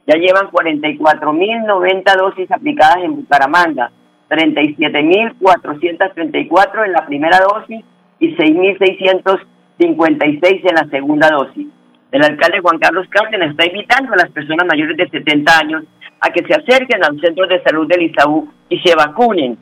Ya 0.08 0.18
llevan 0.18 0.52
44.090 0.52 2.18
dosis 2.18 2.52
aplicadas 2.52 2.98
en 3.04 3.16
Bucaramanga, 3.16 3.90
37.434 4.30 6.86
en 6.86 6.92
la 6.92 7.08
primera 7.08 7.40
dosis 7.40 7.84
y 8.20 8.36
6.656 8.36 10.70
en 10.70 10.76
la 10.76 10.86
segunda 10.92 11.32
dosis. 11.32 11.66
El 12.12 12.24
alcalde 12.24 12.60
Juan 12.60 12.78
Carlos 12.78 13.08
Cárdenas 13.10 13.50
está 13.50 13.66
invitando 13.66 14.14
a 14.14 14.18
las 14.18 14.30
personas 14.30 14.68
mayores 14.68 14.96
de 14.96 15.10
70 15.10 15.58
años 15.58 15.86
a 16.26 16.32
que 16.32 16.44
se 16.44 16.56
acerquen 16.56 17.04
al 17.04 17.20
centro 17.22 17.46
de 17.46 17.62
salud 17.62 17.88
del 17.88 18.02
ISAU 18.02 18.52
y 18.70 18.80
se 18.80 18.96
vacunen. 18.96 19.58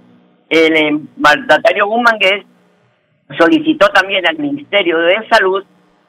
El 0.49 0.75
eh, 0.75 0.99
mandatario 1.17 1.87
Gumangués 1.87 2.45
solicitó 3.37 3.87
también 3.89 4.25
al 4.27 4.37
Ministerio 4.37 4.97
de 4.99 5.27
Salud 5.29 5.63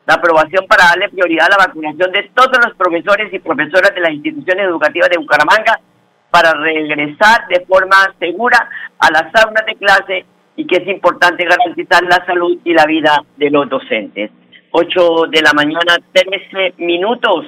la 0.06 0.14
aprobación 0.14 0.66
para 0.68 0.84
darle 0.84 1.08
prioridad 1.08 1.46
a 1.46 1.56
la 1.56 1.66
vacunación 1.66 2.12
de 2.12 2.30
todos 2.34 2.58
los 2.64 2.76
profesores 2.76 3.32
y 3.32 3.38
profesoras 3.38 3.94
de 3.94 4.00
las 4.00 4.12
instituciones 4.12 4.66
educativas 4.66 5.08
de 5.08 5.18
Bucaramanga 5.18 5.80
para 6.30 6.52
regresar 6.52 7.48
de 7.48 7.64
forma 7.64 7.96
segura 8.18 8.68
a 8.98 9.10
las 9.10 9.44
aulas 9.44 9.64
de 9.66 9.74
clase 9.76 10.26
y 10.56 10.66
que 10.66 10.76
es 10.76 10.88
importante 10.88 11.44
garantizar 11.44 12.02
la 12.04 12.24
salud 12.26 12.58
y 12.64 12.74
la 12.74 12.86
vida 12.86 13.24
de 13.36 13.50
los 13.50 13.68
docentes. 13.68 14.30
8 14.70 15.26
de 15.30 15.42
la 15.42 15.52
mañana, 15.52 15.96
13 16.12 16.74
minutos. 16.78 17.46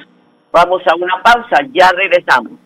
Vamos 0.50 0.82
a 0.86 0.94
una 0.96 1.22
pausa, 1.22 1.60
ya 1.72 1.90
regresamos. 1.92 2.65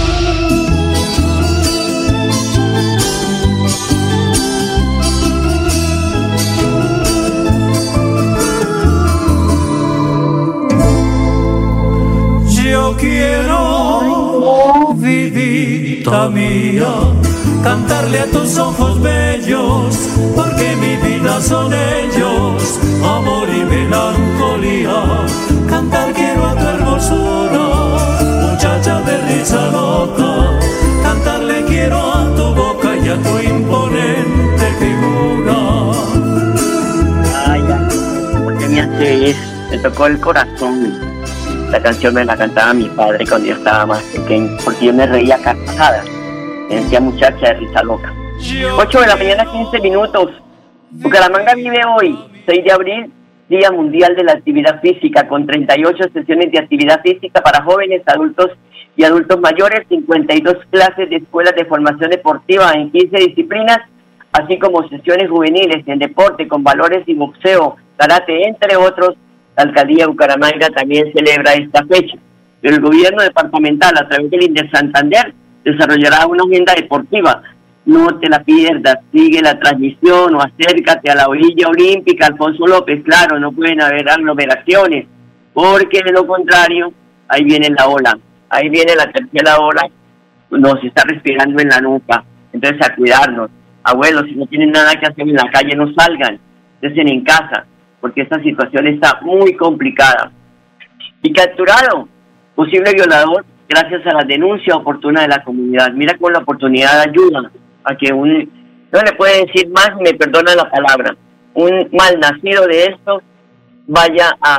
Cantarle 17.63 18.19
a 18.19 18.25
tus 18.25 18.57
ojos 18.57 19.01
bellos, 19.01 19.95
porque 20.35 20.75
mi 20.75 20.95
vida 20.97 21.41
son 21.41 21.71
ellos, 21.73 22.79
amor 23.03 23.47
y 23.49 23.63
melancolía. 23.63 25.25
Cantar 25.69 26.13
quiero 26.13 26.47
a 26.47 26.55
tu 26.55 26.65
hermosura, 26.65 28.51
muchacha 28.51 29.01
de 29.01 29.17
risa 29.27 29.71
loca, 29.71 30.59
cantarle 31.03 31.63
quiero 31.65 31.97
a 31.97 32.35
tu 32.35 32.53
boca 32.53 32.95
y 32.95 33.09
a 33.09 33.17
tu 33.21 33.39
imponente 33.39 34.65
figura. 34.79 35.91
Ay, 37.47 37.61
¿por 38.43 38.57
qué 38.57 38.67
me 38.67 38.81
hace 38.81 39.35
Me 39.71 39.77
tocó 39.77 40.07
el 40.07 40.19
corazón. 40.19 41.10
Esta 41.71 41.83
canción 41.83 42.13
me 42.13 42.25
la 42.25 42.35
cantaba 42.35 42.73
mi 42.73 42.89
padre 42.89 43.25
cuando 43.25 43.47
yo 43.47 43.53
estaba 43.53 43.85
más 43.85 44.03
pequeño, 44.03 44.57
porque 44.65 44.87
yo 44.87 44.93
me 44.93 45.05
reía 45.05 45.37
carcajadas. 45.41 46.05
Me 46.67 46.75
decía 46.75 46.99
muchacha 46.99 47.47
de 47.47 47.53
risa 47.53 47.81
loca. 47.83 48.13
8 48.75 48.99
de 48.99 49.07
la 49.07 49.15
mañana, 49.15 49.45
15 49.49 49.79
minutos. 49.79 50.31
Bucaramanga 50.89 51.55
vive 51.55 51.79
hoy, 51.97 52.19
6 52.45 52.65
de 52.65 52.71
abril, 52.73 53.13
Día 53.47 53.71
Mundial 53.71 54.17
de 54.17 54.25
la 54.25 54.33
Actividad 54.33 54.81
Física, 54.81 55.29
con 55.29 55.47
38 55.47 56.09
sesiones 56.11 56.51
de 56.51 56.59
actividad 56.59 57.01
física 57.03 57.39
para 57.39 57.63
jóvenes, 57.63 58.01
adultos 58.05 58.49
y 58.97 59.05
adultos 59.05 59.39
mayores, 59.39 59.87
52 59.87 60.57
clases 60.71 61.09
de 61.09 61.15
escuelas 61.15 61.55
de 61.55 61.63
formación 61.63 62.09
deportiva 62.09 62.73
en 62.73 62.91
15 62.91 63.15
disciplinas, 63.15 63.79
así 64.33 64.59
como 64.59 64.85
sesiones 64.89 65.29
juveniles 65.29 65.87
en 65.87 65.99
deporte 65.99 66.49
con 66.49 66.65
valores 66.65 67.07
y 67.07 67.13
boxeo, 67.13 67.77
karate, 67.95 68.45
entre 68.45 68.75
otros, 68.75 69.15
la 69.57 69.63
alcaldía 69.63 70.05
de 70.05 70.07
Bucaramanga 70.07 70.69
también 70.69 71.11
celebra 71.13 71.53
esta 71.53 71.85
fecha. 71.85 72.17
El 72.61 72.79
gobierno 72.79 73.23
departamental, 73.23 73.93
a 73.97 74.07
través 74.07 74.29
del 74.29 74.43
INDE 74.43 74.69
Santander, 74.71 75.33
desarrollará 75.63 76.27
una 76.27 76.43
agenda 76.43 76.73
deportiva. 76.75 77.41
No 77.85 78.19
te 78.19 78.29
la 78.29 78.43
pierdas, 78.43 78.97
sigue 79.11 79.41
la 79.41 79.59
transmisión 79.59 80.35
o 80.35 80.41
acércate 80.41 81.09
a 81.09 81.15
la 81.15 81.27
orilla 81.27 81.67
olímpica, 81.67 82.27
Alfonso 82.27 82.67
López, 82.67 83.03
claro, 83.03 83.39
no 83.39 83.51
pueden 83.51 83.81
haber 83.81 84.07
aglomeraciones, 84.07 85.07
porque 85.51 86.01
de 86.05 86.11
lo 86.11 86.27
contrario, 86.27 86.93
ahí 87.27 87.43
viene 87.43 87.71
la 87.71 87.87
ola, 87.87 88.17
ahí 88.49 88.69
viene 88.69 88.95
la 88.95 89.11
tercera 89.11 89.57
ola, 89.57 89.89
nos 90.51 90.83
está 90.83 91.03
respirando 91.05 91.59
en 91.59 91.69
la 91.69 91.81
nuca, 91.81 92.23
entonces 92.53 92.87
a 92.87 92.95
cuidarnos. 92.95 93.49
Abuelos, 93.83 94.25
si 94.25 94.35
no 94.35 94.45
tienen 94.45 94.71
nada 94.71 94.93
que 94.93 95.07
hacer 95.07 95.27
en 95.27 95.33
la 95.33 95.49
calle, 95.51 95.75
no 95.75 95.91
salgan, 95.93 96.39
estén 96.83 97.07
en 97.07 97.23
casa, 97.23 97.65
porque 98.01 98.21
esta 98.21 98.41
situación 98.41 98.87
está 98.87 99.19
muy 99.21 99.55
complicada. 99.55 100.31
Y 101.21 101.31
capturado, 101.31 102.07
posible 102.55 102.91
violador, 102.93 103.45
gracias 103.69 104.05
a 104.07 104.17
la 104.17 104.23
denuncia 104.23 104.75
oportuna 104.75 105.21
de 105.21 105.27
la 105.29 105.43
comunidad. 105.43 105.91
Mira 105.93 106.17
con 106.17 106.33
la 106.33 106.39
oportunidad 106.39 106.99
ayuda 106.99 107.51
a 107.83 107.95
que 107.95 108.11
un, 108.11 108.51
no 108.91 109.01
le 109.01 109.13
puede 109.13 109.45
decir 109.45 109.69
más, 109.69 109.91
me 110.01 110.13
perdona 110.13 110.55
la 110.55 110.69
palabra, 110.69 111.15
un 111.53 111.89
mal 111.91 112.19
nacido 112.19 112.65
de 112.67 112.85
esto 112.85 113.21
vaya 113.87 114.35
a, 114.41 114.57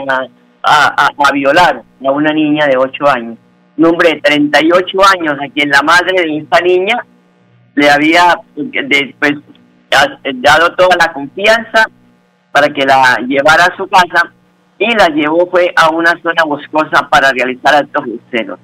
a, 0.62 1.06
a, 1.16 1.32
violar 1.32 1.82
a 2.04 2.10
una 2.10 2.32
niña 2.32 2.66
de 2.66 2.76
8 2.76 3.08
años. 3.08 3.38
Un 3.76 3.86
hombre 3.86 4.14
de 4.14 4.20
38 4.20 4.98
años 5.18 5.36
a 5.42 5.48
quien 5.48 5.70
la 5.70 5.82
madre 5.82 6.22
de 6.22 6.38
esta 6.38 6.60
niña 6.60 7.04
le 7.74 7.90
había 7.90 8.38
después 8.54 9.34
dado 10.34 10.74
toda 10.74 10.96
la 10.98 11.12
confianza 11.12 11.86
para 12.52 12.68
que 12.68 12.84
la 12.84 13.16
llevara 13.26 13.64
a 13.64 13.76
su 13.76 13.88
casa 13.88 14.32
y 14.78 14.94
la 14.94 15.08
llevó 15.08 15.48
fue 15.50 15.72
a 15.76 15.90
una 15.90 16.12
zona 16.22 16.44
boscosa 16.44 17.08
para 17.10 17.30
realizar 17.32 17.74
actos 17.74 18.04
celos. 18.30 18.58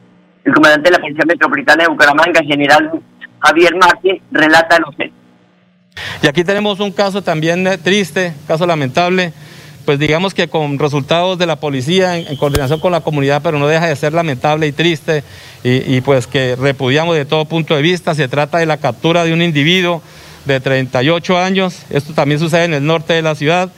El 0.45 0.54
comandante 0.54 0.90
de 0.90 0.97
la 0.97 1.00
Policía 1.00 1.25
Metropolitana 1.26 1.85
de 1.85 1.90
Bucaramanga, 1.90 2.40
general 2.42 2.90
Javier 3.40 3.76
Martín, 3.76 4.21
relata 4.30 4.78
los 4.78 4.95
hechos. 4.99 5.14
Y 6.23 6.26
aquí 6.26 6.45
tenemos 6.45 6.80
un 6.80 6.92
caso 6.92 7.23
también 7.23 7.66
eh, 7.66 7.78
triste, 7.78 8.35
caso 8.47 8.66
lamentable, 8.66 9.33
pues 9.85 9.99
digamos 9.99 10.35
que 10.35 10.49
con 10.49 10.78
resultados 10.78 11.38
de 11.38 11.47
la 11.47 11.57
policía 11.57 12.16
en, 12.16 12.37
coordinación 12.37 12.80
con 12.80 12.92
la 12.92 13.00
comunidad, 13.00 13.40
pero 13.42 13.59
no 13.59 13.66
deja 13.66 13.87
de 13.87 13.97
ser 13.97 14.12
lamentable 14.12 14.66
y 14.66 14.73
triste, 14.73 15.25
y, 15.64 15.97
y, 15.97 16.00
pues 16.02 16.26
que 16.26 16.57
repudiamos 16.57 17.16
de 17.16 17.25
todo 17.25 17.47
punto 17.47 17.75
de 17.75 17.83
vista. 17.83 18.14
Se 18.14 18.28
trata 18.28 18.59
de 18.59 18.66
la 18.66 18.76
captura 18.76 19.25
de 19.25 19.33
un 19.33 19.42
individuo 19.42 20.02
de 20.49 20.61
38 20.61 21.38
años, 21.38 21.76
esto 21.90 22.12
también 22.12 22.40
sucede 22.40 22.64
en 22.64 22.75
el 22.75 22.85
norte 22.85 23.12
de 23.12 23.23
la 23.23 23.35
ciudad, 23.35 23.71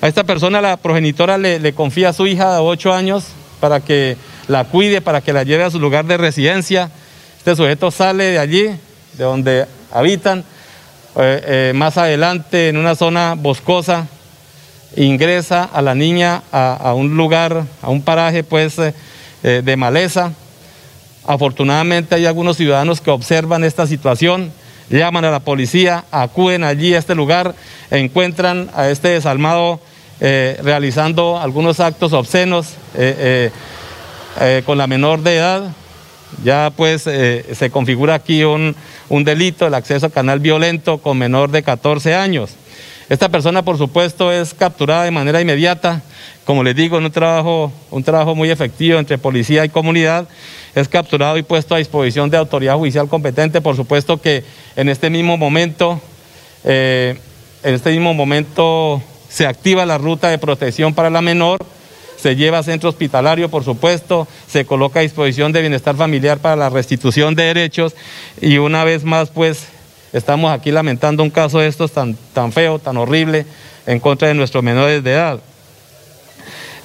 a 0.00 0.08
esta 0.08 0.24
persona 0.24 0.60
la 0.60 0.76
progenitora 0.76 1.38
le, 1.38 1.72
confía 1.72 2.10
a 2.10 2.12
su 2.12 2.26
hija 2.26 2.54
de 2.54 2.60
8 2.60 2.92
años 2.92 3.24
para 3.60 3.80
que 3.80 4.16
la 4.46 4.64
cuide, 4.64 5.00
para 5.00 5.22
que 5.22 5.32
la 5.32 5.42
lleve 5.42 5.64
a 5.64 5.70
su 5.70 5.80
lugar 5.80 6.04
de 6.04 6.18
residencia. 6.18 6.90
Este 7.38 7.56
sujeto 7.56 7.90
sale 7.90 8.24
de 8.24 8.38
allí, 8.38 8.64
de 9.14 9.24
donde 9.24 9.66
habitan, 9.92 10.40
eh, 11.16 11.42
eh, 11.46 11.72
más 11.74 11.96
adelante 11.96 12.68
en 12.68 12.76
una 12.76 12.94
zona 12.94 13.34
boscosa, 13.36 14.06
ingresa 14.96 15.64
a 15.64 15.80
la 15.80 15.94
niña 15.94 16.42
a, 16.52 16.92
un 16.94 17.16
lugar, 17.16 17.64
a 17.80 17.88
un 17.88 18.02
paraje 18.02 18.44
pues 18.44 18.78
eh, 18.78 18.92
de 19.42 19.76
maleza. 19.76 20.32
Afortunadamente 21.26 22.14
hay 22.14 22.26
algunos 22.26 22.58
ciudadanos 22.58 23.00
que 23.00 23.10
observan 23.10 23.64
esta 23.64 23.86
situación, 23.86 24.52
llaman 24.90 25.24
a 25.24 25.30
la 25.30 25.40
policía, 25.40 26.04
acuden 26.10 26.64
allí 26.64 26.94
a 26.94 26.98
este 26.98 27.14
lugar, 27.14 27.54
encuentran 27.90 28.70
a 28.74 28.88
este 28.88 29.08
desalmado 29.08 29.80
eh, 30.18 30.58
realizando 30.62 31.38
algunos 31.38 31.78
actos 31.78 32.14
obscenos 32.14 32.68
eh, 32.94 33.50
eh, 34.40 34.62
con 34.64 34.78
la 34.78 34.86
menor 34.86 35.22
de 35.22 35.36
edad. 35.36 35.72
Ya 36.42 36.70
pues 36.74 37.02
se 37.02 37.70
configura 37.70 38.14
aquí 38.14 38.42
un, 38.44 38.74
un 39.08 39.24
delito, 39.24 39.66
el 39.66 39.74
acceso 39.74 40.06
a 40.06 40.10
canal 40.10 40.40
violento 40.40 40.98
con 40.98 41.16
menor 41.16 41.50
de 41.50 41.62
14 41.62 42.14
años. 42.14 42.50
Esta 43.08 43.28
persona, 43.28 43.62
por 43.62 43.78
supuesto, 43.78 44.32
es 44.32 44.52
capturada 44.52 45.04
de 45.04 45.12
manera 45.12 45.40
inmediata, 45.40 46.02
como 46.44 46.64
les 46.64 46.74
digo, 46.74 46.98
en 46.98 47.04
un 47.04 47.12
trabajo, 47.12 47.72
un 47.92 48.02
trabajo 48.02 48.34
muy 48.34 48.50
efectivo 48.50 48.98
entre 48.98 49.16
policía 49.16 49.64
y 49.64 49.68
comunidad. 49.68 50.28
Es 50.74 50.88
capturado 50.88 51.38
y 51.38 51.42
puesto 51.42 51.74
a 51.74 51.78
disposición 51.78 52.30
de 52.30 52.36
autoridad 52.36 52.76
judicial 52.76 53.08
competente. 53.08 53.60
Por 53.60 53.76
supuesto 53.76 54.20
que 54.20 54.42
en 54.74 54.88
este 54.88 55.08
mismo 55.08 55.36
momento, 55.36 56.00
en 56.64 57.18
este 57.62 57.90
mismo 57.90 58.12
momento 58.12 59.00
se 59.28 59.46
activa 59.46 59.86
la 59.86 59.98
ruta 59.98 60.28
de 60.28 60.38
protección 60.38 60.92
para 60.92 61.08
la 61.08 61.20
menor, 61.20 61.58
se 62.16 62.34
lleva 62.34 62.58
a 62.58 62.62
centro 62.62 62.88
hospitalario, 62.88 63.48
por 63.50 63.62
supuesto, 63.62 64.26
se 64.48 64.64
coloca 64.64 64.98
a 65.00 65.02
disposición 65.02 65.52
de 65.52 65.60
bienestar 65.60 65.94
familiar 65.96 66.38
para 66.38 66.56
la 66.56 66.70
restitución 66.70 67.34
de 67.34 67.44
derechos 67.44 67.94
y 68.40 68.58
una 68.58 68.82
vez 68.84 69.04
más, 69.04 69.30
pues, 69.30 69.68
estamos 70.16 70.50
aquí 70.52 70.70
lamentando 70.70 71.22
un 71.22 71.30
caso 71.30 71.58
de 71.58 71.68
estos 71.68 71.92
tan, 71.92 72.16
tan 72.32 72.52
feo, 72.52 72.78
tan 72.78 72.96
horrible, 72.96 73.46
en 73.86 74.00
contra 74.00 74.28
de 74.28 74.34
nuestros 74.34 74.64
menores 74.64 75.02
de 75.04 75.12
edad. 75.12 75.40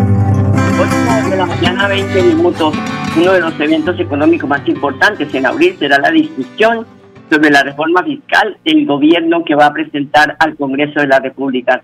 8 0.80 1.30
de 1.30 1.38
la 1.38 1.46
mañana, 1.46 1.88
20 1.88 2.24
minutos. 2.24 2.76
Uno 3.16 3.32
de 3.32 3.40
los 3.40 3.60
eventos 3.60 4.00
económicos 4.00 4.50
más 4.50 4.68
importantes 4.68 5.34
en 5.34 5.46
abril 5.46 5.76
será 5.80 5.98
la 5.98 6.12
discusión 6.12 6.86
sobre 7.30 7.50
la 7.50 7.64
reforma 7.64 8.04
fiscal 8.04 8.58
del 8.66 8.86
gobierno 8.86 9.44
que 9.46 9.56
va 9.56 9.68
a 9.68 9.74
presentar 9.74 10.36
al 10.40 10.58
Congreso 10.58 11.00
de 11.00 11.08
la 11.08 11.20
República. 11.20 11.82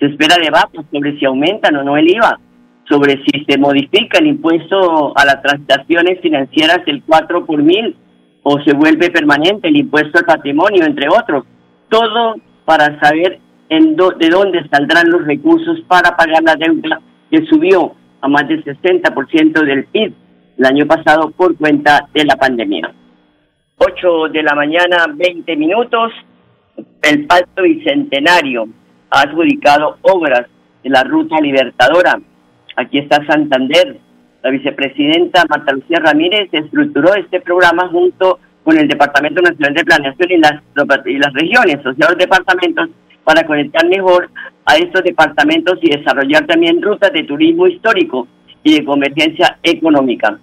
Se 0.00 0.06
espera 0.06 0.36
debate 0.36 0.78
sobre 0.90 1.16
si 1.18 1.24
aumentan 1.24 1.76
o 1.76 1.84
no 1.84 1.96
el 1.96 2.08
IVA, 2.08 2.38
sobre 2.88 3.22
si 3.24 3.44
se 3.48 3.58
modifica 3.58 4.18
el 4.18 4.26
impuesto 4.26 5.16
a 5.16 5.24
las 5.24 5.42
transacciones 5.42 6.20
financieras 6.20 6.80
el 6.86 7.02
4 7.02 7.46
por 7.46 7.62
mil 7.62 7.96
o 8.42 8.60
se 8.60 8.74
vuelve 8.74 9.10
permanente 9.10 9.68
el 9.68 9.76
impuesto 9.76 10.18
al 10.18 10.24
patrimonio, 10.26 10.84
entre 10.84 11.08
otros. 11.08 11.44
Todo 11.88 12.36
para 12.64 12.98
saber 13.00 13.40
en 13.68 13.96
de 13.96 14.28
dónde 14.28 14.66
saldrán 14.68 15.10
los 15.10 15.24
recursos 15.24 15.80
para 15.88 16.16
pagar 16.16 16.42
la 16.42 16.56
deuda 16.56 17.00
que 17.30 17.44
subió 17.46 17.94
a 18.20 18.28
más 18.28 18.46
del 18.48 18.64
60% 18.64 19.64
del 19.64 19.84
PIB 19.86 20.14
el 20.58 20.64
año 20.64 20.86
pasado 20.86 21.30
por 21.30 21.56
cuenta 21.56 22.08
de 22.12 22.24
la 22.24 22.36
pandemia. 22.36 22.92
8 23.78 24.28
de 24.32 24.42
la 24.42 24.54
mañana, 24.54 25.06
20 25.14 25.56
minutos. 25.56 26.12
El 27.02 27.26
Pacto 27.26 27.62
Bicentenario 27.62 28.66
ha 29.10 29.22
adjudicado 29.22 29.98
obras 30.02 30.46
de 30.82 30.90
la 30.90 31.02
Ruta 31.04 31.40
Libertadora. 31.40 32.20
Aquí 32.76 32.98
está 32.98 33.24
Santander. 33.26 33.98
La 34.42 34.50
vicepresidenta 34.50 35.44
Marta 35.48 35.72
Lucía 35.72 35.98
Ramírez 36.00 36.48
estructuró 36.52 37.14
este 37.14 37.40
programa 37.40 37.88
junto 37.88 38.38
con 38.62 38.76
el 38.78 38.88
Departamento 38.88 39.40
Nacional 39.42 39.74
de 39.74 39.84
Planeación 39.84 40.30
y 40.30 40.38
las, 40.38 40.62
y 41.06 41.18
las 41.18 41.32
regiones, 41.32 41.86
o 41.86 41.94
sea, 41.94 42.08
los 42.08 42.18
departamentos, 42.18 42.90
para 43.22 43.46
conectar 43.46 43.86
mejor 43.88 44.28
a 44.66 44.76
estos 44.76 45.02
departamentos 45.02 45.78
y 45.82 45.90
desarrollar 45.90 46.46
también 46.46 46.82
rutas 46.82 47.12
de 47.12 47.24
turismo 47.24 47.66
histórico 47.66 48.26
y 48.62 48.74
de 48.74 48.84
convergencia 48.84 49.58
económica. 49.62 50.38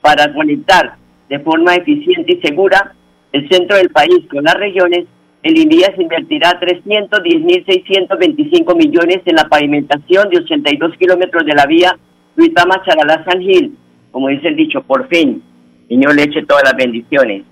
Para 0.00 0.32
conectar 0.32 0.96
de 1.28 1.38
forma 1.40 1.74
eficiente 1.74 2.34
y 2.34 2.46
segura 2.46 2.92
el 3.32 3.48
centro 3.48 3.76
del 3.76 3.90
país 3.90 4.20
con 4.30 4.44
las 4.44 4.54
regiones, 4.54 5.06
el 5.44 5.56
INVIAS 5.58 5.92
invertirá 5.98 6.58
310.625 6.58 8.74
millones 8.74 9.20
en 9.26 9.36
la 9.36 9.44
pavimentación 9.44 10.30
de 10.30 10.38
82 10.38 10.96
kilómetros 10.96 11.44
de 11.44 11.54
la 11.54 11.66
vía 11.66 11.98
Luitama 12.34 12.82
Charalá 12.82 13.22
San 13.26 13.42
Gil, 13.42 13.76
como 14.10 14.28
dice 14.28 14.48
el 14.48 14.56
dicho, 14.56 14.82
por 14.82 15.06
fin. 15.08 15.42
Señor, 15.86 16.14
le 16.14 16.22
eche 16.22 16.46
todas 16.46 16.62
las 16.64 16.74
bendiciones. 16.74 17.42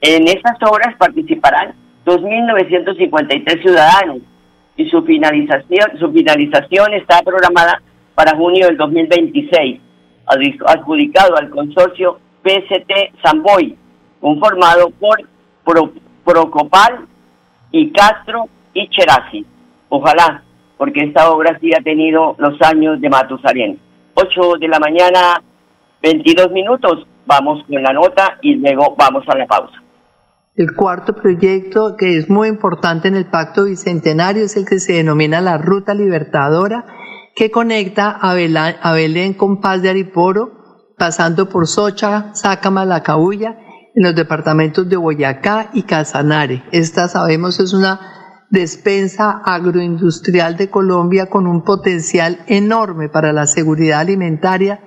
En 0.00 0.28
estas 0.28 0.56
obras 0.62 0.94
participarán 0.96 1.74
2.953 2.06 3.60
ciudadanos 3.60 4.18
y 4.76 4.88
su 4.88 5.02
finalización, 5.02 5.98
su 5.98 6.12
finalización 6.12 6.94
está 6.94 7.22
programada 7.22 7.82
para 8.14 8.36
junio 8.36 8.66
del 8.66 8.76
2026, 8.76 9.80
adjudicado 10.26 11.36
al 11.36 11.50
consorcio 11.50 12.20
PST 12.44 12.92
Samboy, 13.20 13.76
conformado 14.20 14.90
por 14.90 15.18
Procopal 16.24 17.08
y 17.72 17.90
Castro 17.90 18.48
y 18.74 18.88
Cherasi. 18.88 19.44
Ojalá, 19.88 20.42
porque 20.76 21.04
esta 21.04 21.30
obra 21.30 21.58
sí 21.60 21.70
ha 21.76 21.82
tenido 21.82 22.36
los 22.38 22.60
años 22.62 23.00
de 23.00 23.08
Matusalén. 23.08 23.78
8 24.14 24.54
de 24.60 24.68
la 24.68 24.78
mañana, 24.78 25.42
22 26.02 26.50
minutos, 26.52 27.06
vamos 27.26 27.64
con 27.66 27.82
la 27.82 27.92
nota 27.92 28.38
y 28.42 28.54
luego 28.56 28.94
vamos 28.96 29.24
a 29.26 29.36
la 29.36 29.46
pausa. 29.46 29.82
El 30.54 30.74
cuarto 30.76 31.14
proyecto 31.14 31.96
que 31.96 32.18
es 32.18 32.28
muy 32.28 32.48
importante 32.48 33.08
en 33.08 33.16
el 33.16 33.24
Pacto 33.24 33.64
Bicentenario 33.64 34.44
es 34.44 34.56
el 34.56 34.66
que 34.66 34.80
se 34.80 34.92
denomina 34.92 35.40
la 35.40 35.56
Ruta 35.56 35.94
Libertadora, 35.94 36.84
que 37.34 37.50
conecta 37.50 38.10
a 38.10 38.34
Belén, 38.34 39.32
con 39.32 39.62
Paz 39.62 39.80
de 39.80 39.88
Ariporo, 39.88 40.92
pasando 40.98 41.48
por 41.48 41.66
Socha, 41.66 42.34
Sácama, 42.34 42.84
La 42.84 43.02
Cabulla, 43.02 43.56
en 43.94 44.02
los 44.02 44.14
departamentos 44.14 44.88
de 44.88 44.96
Boyacá 44.96 45.70
y 45.74 45.82
Casanare. 45.82 46.62
Esta, 46.72 47.08
sabemos, 47.08 47.60
es 47.60 47.72
una 47.72 48.46
despensa 48.50 49.42
agroindustrial 49.44 50.56
de 50.56 50.68
Colombia 50.68 51.26
con 51.26 51.46
un 51.46 51.64
potencial 51.64 52.44
enorme 52.46 53.08
para 53.08 53.32
la 53.32 53.46
seguridad 53.46 54.00
alimentaria 54.00 54.80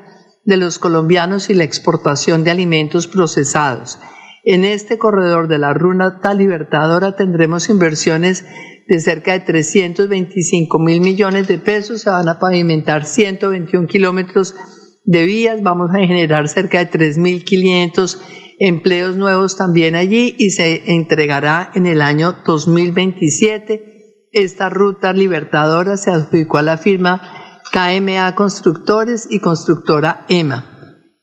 de 0.43 0.57
los 0.57 0.77
colombianos 0.77 1.49
y 1.49 1.55
la 1.55 1.63
exportación 1.63 2.43
de 2.43 2.51
alimentos 2.51 3.07
procesados. 3.07 3.99
En 4.43 4.63
este 4.63 4.99
corredor 4.99 5.47
de 5.47 5.57
la 5.57 5.73
Ruta 5.73 6.35
Libertadora 6.35 7.15
tendremos 7.15 7.67
inversiones 7.67 8.45
de 8.87 8.99
cerca 8.99 9.33
de 9.33 9.39
325 9.39 10.77
mil 10.77 11.01
millones 11.01 11.47
de 11.47 11.57
pesos, 11.57 12.01
se 12.01 12.11
van 12.11 12.29
a 12.29 12.37
pavimentar 12.37 13.05
121 13.05 13.87
kilómetros 13.87 14.55
de 15.03 15.25
vías, 15.25 15.63
vamos 15.63 15.89
a 15.89 15.97
generar 15.97 16.47
cerca 16.47 16.77
de 16.77 16.91
3.500 16.91 18.19
empleos 18.59 19.15
nuevos 19.15 19.57
también 19.57 19.95
allí 19.95 20.35
y 20.37 20.51
se 20.51 20.93
entregará 20.93 21.71
en 21.75 21.85
el 21.85 22.01
año 22.01 22.37
2027. 22.45 24.27
Esta 24.31 24.69
ruta 24.69 25.13
libertadora 25.13 25.97
se 25.97 26.11
adjudicó 26.11 26.57
a 26.57 26.63
la 26.63 26.77
firma 26.77 27.61
KMA 27.71 28.35
Constructores 28.35 29.27
y 29.29 29.39
constructora 29.39 30.25
EMA 30.29 30.75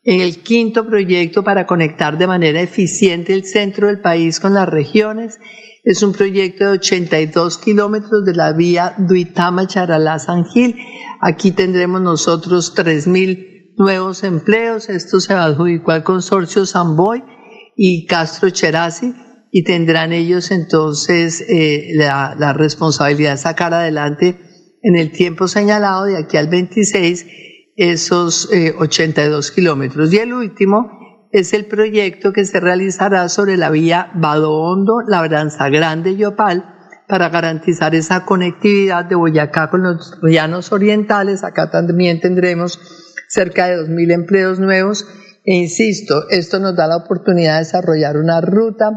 en 0.05 0.21
el 0.21 0.43
quinto 0.43 0.87
proyecto 0.87 1.45
para 1.45 1.67
conectar 1.67 2.19
de 2.19 2.27
manera 2.27 2.61
eficiente 2.61 3.35
el 3.35 3.45
centro 3.45 3.87
del 3.87 4.01
país 4.01 4.41
con 4.41 4.55
las 4.55 4.69
regiones. 4.69 5.39
Es 5.85 6.03
un 6.03 6.13
proyecto 6.13 6.65
de 6.65 6.71
82 6.73 7.59
kilómetros 7.59 8.25
de 8.25 8.35
la 8.35 8.53
vía 8.53 8.95
Duitama-Charalá-San 8.99 10.47
Gil. 10.47 10.77
Aquí 11.21 11.53
tendremos 11.53 12.01
nosotros 12.01 12.75
3.000 12.75 13.52
nuevos 13.77 14.25
empleos. 14.25 14.89
Esto 14.89 15.21
se 15.21 15.35
adjudicó 15.35 15.93
al 15.93 16.05
consorcio 16.05 16.67
Samboy 16.67 17.23
y 17.77 18.07
Castro 18.07 18.51
Cherasi 18.51 19.15
y 19.51 19.65
tendrán 19.65 20.13
ellos 20.13 20.51
entonces 20.51 21.45
eh, 21.49 21.91
la, 21.95 22.53
responsabilidad 22.55 23.33
de 23.33 23.39
sacar 23.39 23.75
adelante 23.75 24.39
en 24.83 24.97
el 24.97 25.13
tiempo 25.13 25.47
señalado 25.47 26.05
de 26.05 26.17
aquí 26.17 26.37
al 26.37 26.49
26 26.49 27.27
esos 27.77 28.49
82 28.79 29.51
eh, 29.51 29.53
kilómetros. 29.55 30.13
Y 30.13 30.19
el 30.19 30.33
último 30.33 31.29
es 31.33 31.53
el 31.53 31.67
proyecto 31.67 32.33
que 32.33 32.45
se 32.45 32.61
realizará 32.61 33.29
sobre 33.29 33.57
la 33.57 33.71
vía 33.71 34.11
Vado 34.15 34.53
Hondo, 34.53 35.01
Labranza 35.07 35.69
Grande 35.69 36.13
y 36.13 36.17
Yopal 36.17 36.73
para 37.09 37.29
garantizar 37.29 37.95
esa 37.95 38.25
conectividad 38.25 39.05
de 39.05 39.17
Boyacá 39.17 39.69
con 39.69 39.83
los 39.83 40.19
llanos 40.23 40.73
orientales. 40.73 41.45
Acá 41.45 41.71
también 41.71 42.21
tendremos 42.21 42.79
cerca 43.33 43.69
de 43.69 43.77
2.000 43.79 44.13
empleos 44.13 44.59
nuevos. 44.59 45.07
E 45.45 45.55
insisto, 45.55 46.29
esto 46.29 46.61
nos 46.61 46.77
da 46.77 46.87
la 46.87 46.99
oportunidad 46.99 47.55
de 47.55 47.65
desarrollar 47.65 48.17
una 48.17 48.41
ruta 48.41 48.91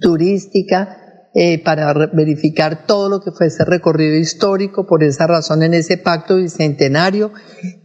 turística 0.00 1.28
eh, 1.34 1.62
para 1.62 1.92
verificar 2.12 2.84
todo 2.86 3.08
lo 3.08 3.20
que 3.20 3.30
fue 3.30 3.46
ese 3.46 3.64
recorrido 3.64 4.16
histórico. 4.16 4.86
Por 4.86 5.04
esa 5.04 5.26
razón, 5.26 5.62
en 5.62 5.74
ese 5.74 5.98
pacto 5.98 6.36
bicentenario, 6.36 7.32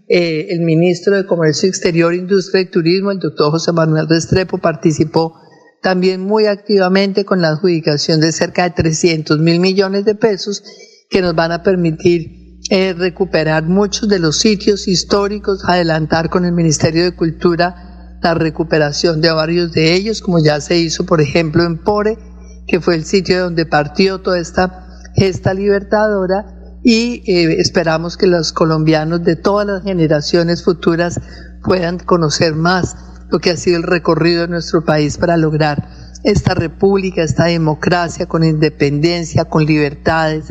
eh, 0.10 0.48
el 0.50 0.62
ministro 0.62 1.16
de 1.16 1.28
Comercio 1.28 1.70
Exterior, 1.70 2.14
Industria 2.16 2.62
y 2.62 2.72
Turismo, 2.72 3.12
el 3.12 3.20
doctor 3.20 3.52
José 3.52 3.72
Manuel 3.72 4.10
Restrepo, 4.10 4.58
participó 4.58 5.36
también 5.84 6.22
muy 6.22 6.48
activamente 6.48 7.26
con 7.26 7.42
la 7.42 7.50
adjudicación 7.50 8.22
de 8.22 8.32
cerca 8.32 8.64
de 8.64 8.72
300 8.72 9.38
mil 9.40 9.60
millones 9.60 10.04
de 10.04 10.16
pesos 10.16 10.64
que 11.10 11.22
nos 11.22 11.36
van 11.36 11.52
a 11.52 11.62
permitir 11.62 12.43
recuperar 12.70 13.64
muchos 13.64 14.08
de 14.10 14.20
los 14.20 14.38
sitios 14.38 14.88
históricos, 14.88 15.64
adelantar 15.66 16.30
con 16.30 16.46
el 16.46 16.54
Ministerio 16.54 17.04
de 17.04 17.16
Cultura 17.16 18.18
la 18.22 18.34
recuperación 18.34 19.22
de 19.22 19.32
varios 19.32 19.74
de 19.74 19.94
ellos, 19.94 20.22
como 20.22 20.40
ya 20.40 20.62
se 20.62 20.78
hizo, 20.78 21.06
por 21.06 21.20
ejemplo, 21.20 21.64
en 21.66 21.78
Pore, 21.78 22.18
que 22.68 22.80
fue 22.80 22.96
el 22.96 23.04
sitio 23.04 23.44
donde 23.44 23.66
partió 23.66 24.22
toda 24.22 24.40
esta 24.40 24.88
gesta 25.16 25.54
libertadora 25.54 26.80
y 26.84 27.24
eh, 27.32 27.60
esperamos 27.60 28.18
que 28.18 28.28
los 28.28 28.54
colombianos 28.54 29.24
de 29.24 29.36
todas 29.36 29.68
las 29.68 29.84
generaciones 29.84 30.64
futuras 30.64 31.20
puedan 31.64 32.00
conocer 32.00 32.56
más 32.56 32.96
lo 33.30 33.40
que 33.40 33.52
ha 33.52 33.58
sido 33.58 33.78
el 33.78 33.84
recorrido 33.84 34.42
de 34.42 34.48
nuestro 34.50 34.84
país 34.84 35.18
para 35.18 35.38
lograr 35.38 35.88
esta 36.24 36.54
república, 36.54 37.24
esta 37.24 37.46
democracia 37.46 38.26
con 38.26 38.44
independencia, 38.44 39.46
con 39.46 39.66
libertades, 39.66 40.46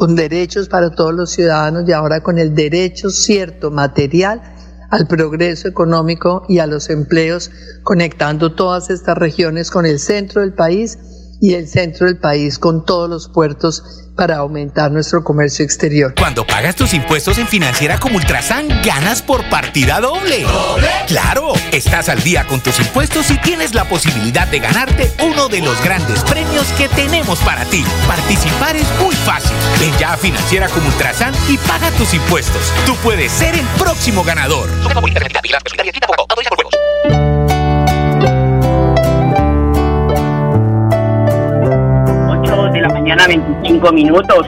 con 0.00 0.16
derechos 0.16 0.70
para 0.70 0.94
todos 0.94 1.12
los 1.12 1.30
ciudadanos 1.30 1.86
y 1.86 1.92
ahora 1.92 2.22
con 2.22 2.38
el 2.38 2.54
derecho 2.54 3.10
cierto 3.10 3.70
material 3.70 4.40
al 4.88 5.06
progreso 5.06 5.68
económico 5.68 6.46
y 6.48 6.58
a 6.58 6.66
los 6.66 6.88
empleos, 6.88 7.50
conectando 7.82 8.54
todas 8.54 8.88
estas 8.88 9.18
regiones 9.18 9.70
con 9.70 9.84
el 9.84 9.98
centro 9.98 10.40
del 10.40 10.54
país 10.54 10.98
y 11.40 11.54
el 11.54 11.66
centro 11.68 12.06
del 12.06 12.18
país 12.18 12.58
con 12.58 12.84
todos 12.84 13.08
los 13.08 13.28
puertos 13.28 13.82
para 14.14 14.36
aumentar 14.36 14.90
nuestro 14.90 15.24
comercio 15.24 15.64
exterior. 15.64 16.14
Cuando 16.18 16.46
pagas 16.46 16.76
tus 16.76 16.92
impuestos 16.92 17.38
en 17.38 17.48
Financiera 17.48 17.98
como 17.98 18.16
Ultrasan, 18.16 18.68
ganas 18.84 19.22
por 19.22 19.48
partida 19.48 20.00
doble. 20.00 20.42
¿Doble? 20.42 20.88
Claro, 21.06 21.54
estás 21.72 22.10
al 22.10 22.22
día 22.22 22.46
con 22.46 22.60
tus 22.60 22.78
impuestos 22.80 23.30
y 23.30 23.38
tienes 23.38 23.74
la 23.74 23.88
posibilidad 23.88 24.46
de 24.48 24.58
ganarte 24.58 25.10
uno 25.24 25.48
de 25.48 25.62
los 25.62 25.82
grandes 25.82 26.22
premios 26.24 26.66
que 26.76 26.88
tenemos 26.88 27.38
para 27.38 27.64
ti. 27.64 27.82
Participar 28.06 28.76
es 28.76 28.86
muy 29.02 29.14
fácil. 29.14 29.56
Ven 29.78 29.96
ya 29.98 30.12
a 30.12 30.16
Financiera 30.18 30.68
como 30.68 30.86
Ultrasan 30.88 31.32
y 31.48 31.56
paga 31.56 31.90
tus 31.92 32.12
impuestos. 32.12 32.72
Tú 32.84 32.94
puedes 32.96 33.32
ser 33.32 33.54
el 33.54 33.66
próximo 33.78 34.22
ganador 34.22 34.68
mañana, 43.10 43.26
25 43.26 43.92
minutos. 43.92 44.46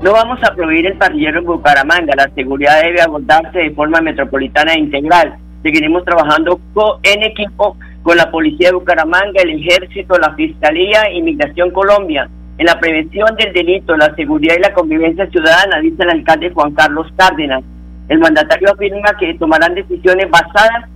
No 0.00 0.12
vamos 0.12 0.38
a 0.42 0.54
prohibir 0.54 0.86
el 0.86 0.96
parrillero 0.96 1.40
en 1.40 1.44
Bucaramanga. 1.44 2.14
La 2.16 2.30
seguridad 2.34 2.80
debe 2.80 3.02
abordarse 3.02 3.58
de 3.58 3.70
forma 3.72 4.00
metropolitana 4.00 4.72
e 4.72 4.78
integral. 4.78 5.36
Seguiremos 5.62 6.02
trabajando 6.04 6.58
en 7.02 7.22
equipo 7.22 7.76
con 8.02 8.16
la 8.16 8.30
Policía 8.30 8.68
de 8.68 8.76
Bucaramanga, 8.76 9.42
el 9.42 9.60
Ejército, 9.60 10.16
la 10.18 10.32
Fiscalía, 10.34 11.10
Inmigración 11.12 11.70
Colombia, 11.70 12.30
en 12.56 12.66
la 12.66 12.80
prevención 12.80 13.36
del 13.36 13.52
delito, 13.52 13.94
la 13.96 14.14
seguridad 14.14 14.54
y 14.56 14.62
la 14.62 14.72
convivencia 14.72 15.26
ciudadana, 15.26 15.80
dice 15.80 16.02
el 16.02 16.10
alcalde 16.10 16.50
Juan 16.50 16.72
Carlos 16.72 17.06
Cárdenas. 17.16 17.62
El 18.08 18.20
mandatario 18.20 18.72
afirma 18.72 19.16
que 19.20 19.34
tomarán 19.34 19.74
decisiones 19.74 20.30
basadas 20.30 20.88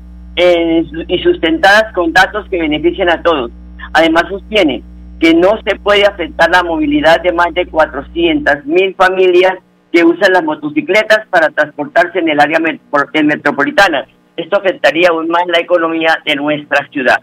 y 1.09 1.19
sustentadas 1.19 1.93
con 1.95 2.13
datos 2.15 2.49
que 2.49 2.59
beneficien 2.59 3.11
a 3.11 3.23
todos. 3.23 3.51
Además 3.93 4.25
sostiene 4.31 4.83
que 5.21 5.35
no 5.35 5.61
se 5.67 5.77
puede 5.77 6.05
afectar 6.05 6.51
la 6.51 6.63
movilidad 6.63 7.21
de 7.23 7.33
más 7.33 7.53
de 7.55 7.67
400 7.67 8.67
mil 8.67 8.95
familias 8.95 9.55
que 9.93 10.05
usan 10.05 10.33
las 10.33 10.45
motocicletas 10.45 11.27
para 11.31 11.49
transportarse 11.51 12.19
en 12.19 12.29
el 12.29 12.41
área 12.41 12.59
metropolitana. 12.61 14.07
Esto 14.37 14.59
afectaría 14.59 15.09
aún 15.09 15.29
más 15.29 15.47
la 15.47 15.61
economía 15.61 16.19
de 16.25 16.37
nuestra 16.37 16.87
ciudad. 16.89 17.21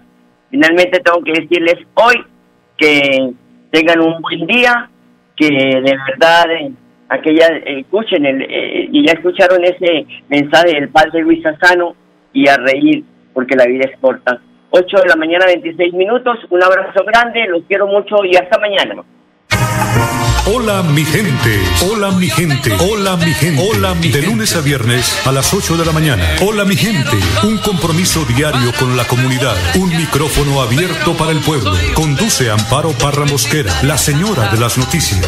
Finalmente 0.49 0.99
tengo 0.99 1.21
que 1.23 1.33
decirles 1.33 1.75
hoy 1.93 2.23
que 2.77 3.33
tengan 3.71 3.99
un 3.99 4.21
buen 4.21 4.47
día, 4.47 4.89
que 5.35 5.47
de 5.47 5.97
verdad 6.07 6.51
eh, 6.51 6.71
aquella 7.09 7.47
eh, 7.47 7.79
escuchen 7.81 8.25
el, 8.25 8.41
eh, 8.41 8.89
y 8.91 9.05
ya 9.05 9.13
escucharon 9.13 9.63
ese 9.63 10.05
mensaje 10.29 10.73
del 10.73 10.89
padre 10.89 11.21
Luis 11.21 11.43
Sassano 11.43 11.95
y 12.33 12.47
a 12.47 12.57
reír 12.57 13.03
porque 13.33 13.55
la 13.55 13.65
vida 13.65 13.85
es 13.91 13.99
corta. 13.99 14.41
8 14.75 14.97
de 15.03 15.07
la 15.07 15.15
mañana, 15.15 15.45
26 15.45 15.93
minutos. 15.93 16.39
Un 16.49 16.63
abrazo 16.63 17.05
grande, 17.05 17.45
los 17.47 17.61
quiero 17.67 17.85
mucho 17.85 18.25
y 18.25 18.35
hasta 18.35 18.57
mañana. 18.57 19.03
Hola 20.51 20.81
mi 20.81 21.05
gente, 21.05 21.61
hola 21.87 22.11
mi 22.11 22.27
gente, 22.27 22.73
hola 22.79 23.15
mi 23.15 23.33
gente. 23.33 23.63
Hola 23.71 23.93
mi 23.93 24.09
De 24.09 24.23
lunes 24.23 24.55
a 24.55 24.61
viernes 24.61 25.25
a 25.27 25.31
las 25.31 25.53
8 25.53 25.77
de 25.77 25.85
la 25.85 25.91
mañana. 25.91 26.23
Hola 26.41 26.65
mi 26.65 26.75
gente, 26.75 27.15
un 27.43 27.59
compromiso 27.59 28.25
diario 28.25 28.71
con 28.79 28.97
la 28.97 29.05
comunidad, 29.05 29.55
un 29.75 29.95
micrófono 29.95 30.59
abierto 30.59 31.13
para 31.13 31.31
el 31.31 31.39
pueblo. 31.39 31.71
Conduce 31.93 32.49
Amparo 32.49 32.93
Parra 32.93 33.25
Mosquera, 33.25 33.71
la 33.83 33.97
señora 33.99 34.49
de 34.49 34.59
las 34.59 34.79
noticias. 34.79 35.21